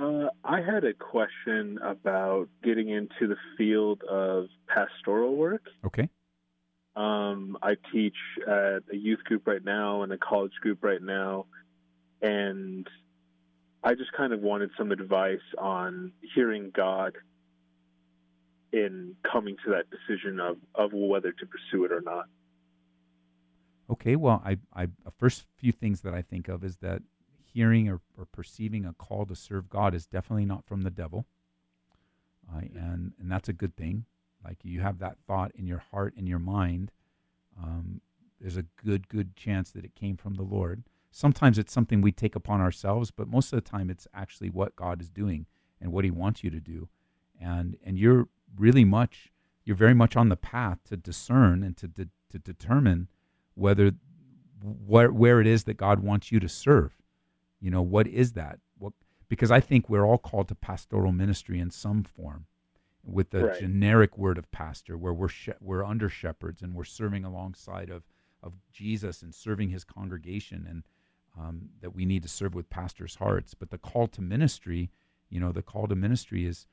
[0.00, 5.62] Uh, I had a question about getting into the field of pastoral work.
[5.84, 6.08] Okay.
[6.94, 11.46] Um, I teach at a youth group right now and a college group right now,
[12.22, 12.86] and
[13.86, 17.12] I just kind of wanted some advice on hearing God
[18.72, 22.24] in coming to that decision of, of whether to pursue it or not.
[23.88, 27.02] Okay, well, I, I the first few things that I think of is that
[27.44, 31.24] hearing or, or perceiving a call to serve God is definitely not from the devil,
[32.52, 34.04] uh, and and that's a good thing.
[34.44, 36.90] Like you have that thought in your heart and your mind,
[37.62, 38.00] um,
[38.40, 40.82] there's a good good chance that it came from the Lord.
[41.16, 44.76] Sometimes it's something we take upon ourselves, but most of the time it's actually what
[44.76, 45.46] God is doing
[45.80, 46.90] and what He wants you to do,
[47.40, 49.32] and and you're really much
[49.64, 53.08] you're very much on the path to discern and to de- to determine
[53.54, 53.92] whether
[54.62, 56.98] where where it is that God wants you to serve.
[57.60, 58.58] You know, what is that?
[58.76, 58.92] What
[59.26, 62.44] because I think we're all called to pastoral ministry in some form
[63.02, 63.60] with the Right.
[63.60, 68.04] generic word of pastor where we're she- we're under shepherds and we're serving alongside of
[68.42, 70.82] of Jesus and serving his congregation and
[71.38, 73.54] um, that we need to serve with pastors' hearts.
[73.54, 74.90] But the call to ministry,
[75.28, 76.66] you know, the call to ministry is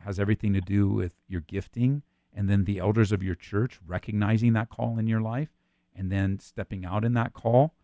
[0.00, 2.02] has everything to do with your gifting
[2.34, 5.50] and then the elders of your church recognizing that call in your life
[5.94, 7.74] and then stepping out in that call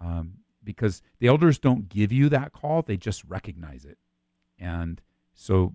[0.00, 3.98] um, because the elders don't give you that call they just recognize it
[4.58, 5.00] and
[5.34, 5.74] so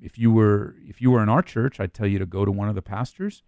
[0.00, 2.52] if you were if you were in our church i'd tell you to go to
[2.52, 3.42] one of the pastors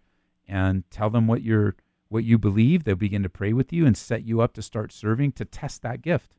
[0.47, 1.75] and tell them what you're
[2.09, 4.91] what you believe they'll begin to pray with you and set you up to start
[4.91, 6.37] serving to test that gift.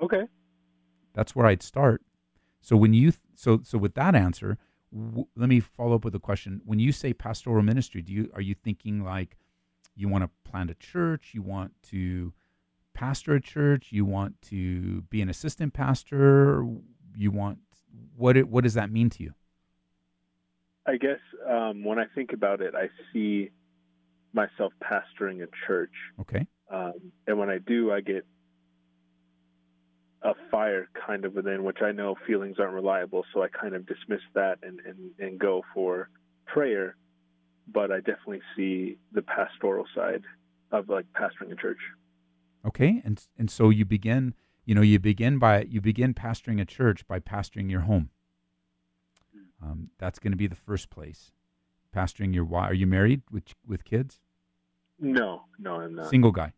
[0.00, 0.24] Okay.
[1.14, 2.02] that's where i'd start.
[2.60, 4.58] So when you so so with that answer
[4.92, 6.60] w- let me follow up with a question.
[6.64, 9.36] When you say pastoral ministry do you are you thinking like
[9.94, 12.32] you want to plant a church you want to
[12.92, 16.66] pastor a church you want to be an assistant pastor
[17.14, 17.58] you want
[18.16, 19.32] what it, what does that mean to you
[20.86, 21.18] I guess
[21.48, 23.50] um, when I think about it, I see
[24.32, 25.92] myself pastoring a church.
[26.20, 28.24] okay Um, and when I do, I get
[30.22, 33.24] a fire kind of within, which I know feelings aren't reliable.
[33.32, 36.08] So I kind of dismiss that and, and, and go for
[36.46, 36.96] prayer.
[37.72, 40.22] But I definitely see the pastoral side
[40.72, 41.78] of like pastoring a church.
[42.66, 44.34] okay and and so you begin
[44.64, 48.10] you know you begin by you begin pastoring a church by pastoring your home
[49.62, 51.32] um, that's going to be the first place
[51.94, 54.20] pastoring your wife are you married with with kids
[55.00, 56.06] No, no, I'm not.
[56.06, 56.52] single guy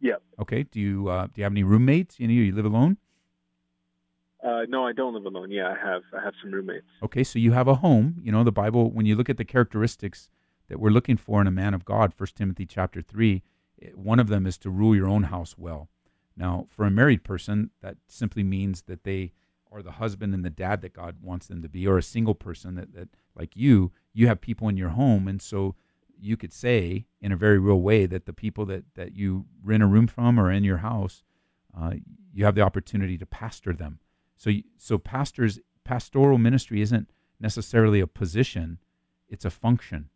[0.00, 0.22] Yep.
[0.40, 2.96] okay do you uh, do you have any roommates you know you live alone
[4.42, 5.50] Uh, no, I don't live alone.
[5.50, 6.86] Yeah, I have I have some roommates.
[7.02, 9.44] okay so you have a home you know the bible when you look at the
[9.44, 10.28] characteristics
[10.68, 13.42] that we're looking for in a man of god First timothy chapter 3
[13.78, 15.88] it- one of them is to rule your own house well
[16.36, 19.32] now for a married person that simply means that they
[19.74, 22.34] are the husband and the dad that god wants them to be or a single
[22.34, 25.28] person that, that like you you have people in your home.
[25.28, 25.74] And so
[26.18, 29.82] you could say in a very real way that the people that, that you rent
[29.82, 31.22] a room from or in your house
[31.76, 31.94] uh,
[32.32, 33.98] you have the opportunity to pastor them.
[34.36, 37.10] So so pastors pastoral ministry isn't
[37.40, 38.78] necessarily a position
[39.28, 40.10] it's a function.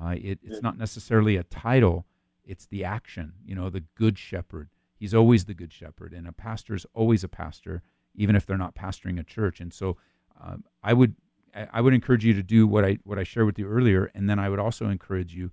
[0.00, 2.06] Uh, it, it's not necessarily a title
[2.44, 4.70] it's the action you know the good shepherd.
[4.96, 7.82] He's always the good shepherd and a pastor is always a pastor
[8.14, 9.60] even if they're not pastoring a church.
[9.60, 9.96] And so
[10.40, 11.14] um, i would
[11.54, 14.10] I- would encourage you to do what i what i shared with you earlier.
[14.14, 15.50] And then i would also encourage you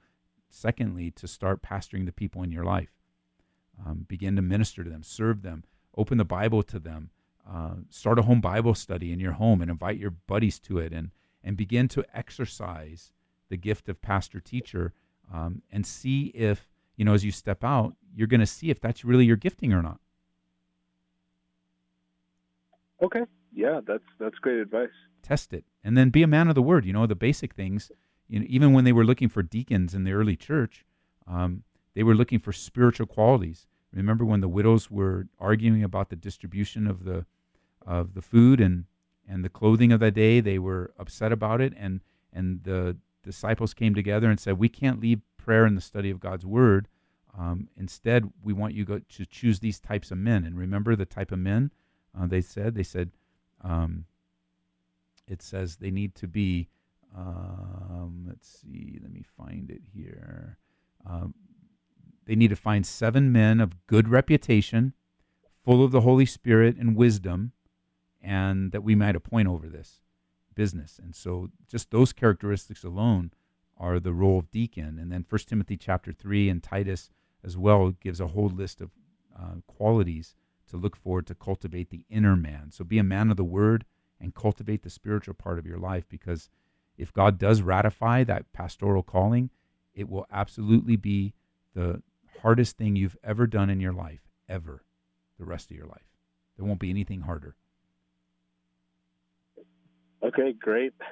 [0.50, 2.92] secondly to start pastoring the people in your life.
[3.86, 5.64] Um, begin to minister to them serve them
[5.98, 7.10] open the bible to them
[7.50, 10.94] uh, start a home bible study in your home and invite your buddies to it
[10.94, 11.10] and
[11.44, 13.12] and begin to exercise
[13.50, 14.94] the gift of pastor teacher
[15.34, 18.80] um, and see if you know as you step out you're going to see if
[18.80, 20.00] that's really your gifting or not
[23.02, 23.22] Okay.
[23.54, 24.90] Yeah, that's that's great advice.
[25.24, 27.92] test it and then be a man of the word you know the basic things
[28.28, 30.86] you know, even when they were looking for deacons in the early church
[31.28, 31.64] um,
[31.96, 36.88] they were looking for spiritual qualities remember when the widows were arguing about the distribution
[36.88, 37.26] of the
[37.86, 38.86] of the food and
[39.28, 42.02] and the clothing of the day they were upset about it and
[42.34, 46.20] and the disciples came together and said, "We can't leave prayer and the study of
[46.20, 46.88] God's word.
[47.38, 51.32] Um, instead, we want you to choose these types of men." And remember the type
[51.32, 51.72] of men
[52.20, 52.76] uh, they said.
[52.76, 53.12] They said,
[53.62, 54.06] um,
[55.28, 56.70] "It says they need to be."
[57.16, 59.00] Um, let's see.
[59.02, 60.58] Let me find it here.
[61.06, 61.34] Um,
[62.26, 64.94] they need to find seven men of good reputation,
[65.66, 67.52] full of the Holy Spirit and wisdom,
[68.22, 70.00] and that we might appoint over this
[70.56, 71.00] business.
[71.04, 73.32] And so just those characteristics alone
[73.78, 75.00] are the role of deacon.
[75.00, 77.10] And then First Timothy chapter 3 and Titus
[77.44, 78.92] as well gives a whole list of
[79.38, 80.36] uh, qualities
[80.72, 82.72] to look forward to cultivate the inner man.
[82.72, 83.86] So be a man of the word
[84.20, 86.50] and cultivate the spiritual part of your life because
[86.98, 89.50] if God does ratify that pastoral calling,
[89.94, 91.34] it will absolutely be
[91.74, 92.02] the
[92.42, 94.84] hardest thing you've ever done in your life, ever,
[95.38, 96.10] the rest of your life.
[96.58, 97.56] There won't be anything harder.
[100.24, 100.94] Okay, great.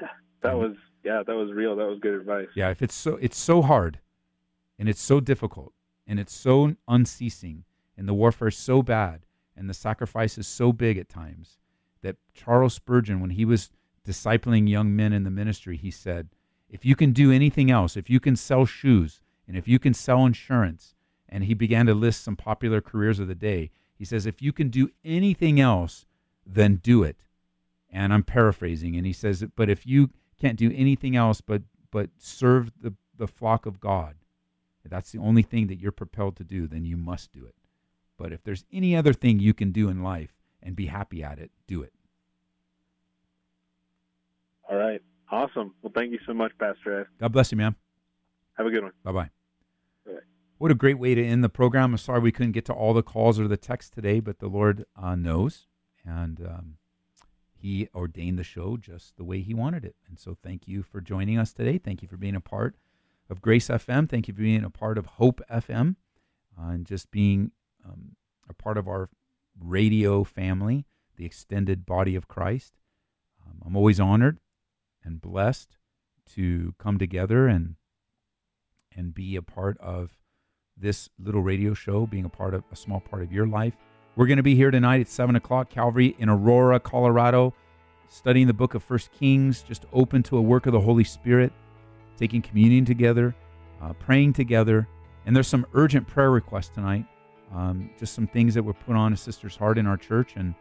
[0.41, 1.75] That was yeah, that was real.
[1.75, 2.47] That was good advice.
[2.55, 3.99] Yeah, if it's so it's so hard
[4.77, 5.73] and it's so difficult
[6.07, 7.65] and it's so unceasing
[7.97, 9.25] and the warfare is so bad
[9.59, 11.57] and the sacrifice is so big at times
[12.01, 13.69] that Charles Spurgeon when he was
[14.07, 16.29] discipling young men in the ministry, he said,
[16.69, 19.93] if you can do anything else, if you can sell shoes and if you can
[19.93, 20.95] sell insurance,
[21.27, 23.69] and he began to list some popular careers of the day.
[23.93, 26.07] He says, if you can do anything else,
[26.43, 27.17] then do it
[27.91, 32.09] and I'm paraphrasing, and he says, but if you can't do anything else but but
[32.17, 34.15] serve the, the flock of God,
[34.85, 37.55] that's the only thing that you're propelled to do, then you must do it.
[38.19, 41.39] But if there's any other thing you can do in life and be happy at
[41.39, 41.93] it, do it.
[44.69, 45.01] All right.
[45.31, 45.73] Awesome.
[45.81, 47.07] Well, thank you so much, Pastor Ed.
[47.19, 47.75] God bless you, man.
[48.57, 48.91] Have a good one.
[49.03, 49.29] Bye bye.
[50.57, 51.93] What a great way to end the program.
[51.93, 54.49] I'm sorry we couldn't get to all the calls or the text today, but the
[54.49, 55.67] Lord uh, knows.
[56.03, 56.75] And um,
[57.53, 59.95] he ordained the show just the way he wanted it.
[60.09, 61.77] And so thank you for joining us today.
[61.77, 62.75] Thank you for being a part
[63.29, 64.09] of Grace FM.
[64.09, 65.95] Thank you for being a part of Hope FM
[66.59, 67.51] uh, and just being
[67.85, 68.15] um,
[68.49, 69.09] a part of our
[69.59, 70.85] radio family,
[71.17, 72.73] the extended body of Christ.
[73.45, 74.39] Um, I'm always honored
[75.03, 75.77] and blessed
[76.35, 77.75] to come together and
[78.95, 80.11] and be a part of
[80.75, 83.73] this little radio show, being a part of a small part of your life.
[84.15, 87.53] We're going to be here tonight at 7 o'clock, Calvary in Aurora, Colorado,
[88.09, 91.53] studying the book of First Kings, just open to a work of the Holy Spirit,
[92.17, 93.35] taking communion together,
[93.81, 94.87] uh, praying together.
[95.25, 97.05] And there's some urgent prayer requests tonight,
[97.53, 100.33] um, just some things that were put on a sister's heart in our church.
[100.35, 100.53] And,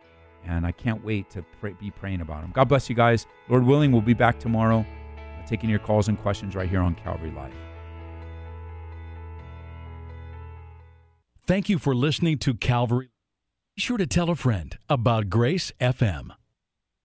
[0.45, 2.53] and I can't wait to pray, be praying about them.
[2.53, 3.27] God bless you guys.
[3.49, 6.95] Lord willing, we'll be back tomorrow uh, taking your calls and questions right here on
[6.95, 7.53] Calvary Live.
[11.47, 13.09] Thank you for listening to Calvary.
[13.75, 16.33] Be sure to tell a friend about Grace FM.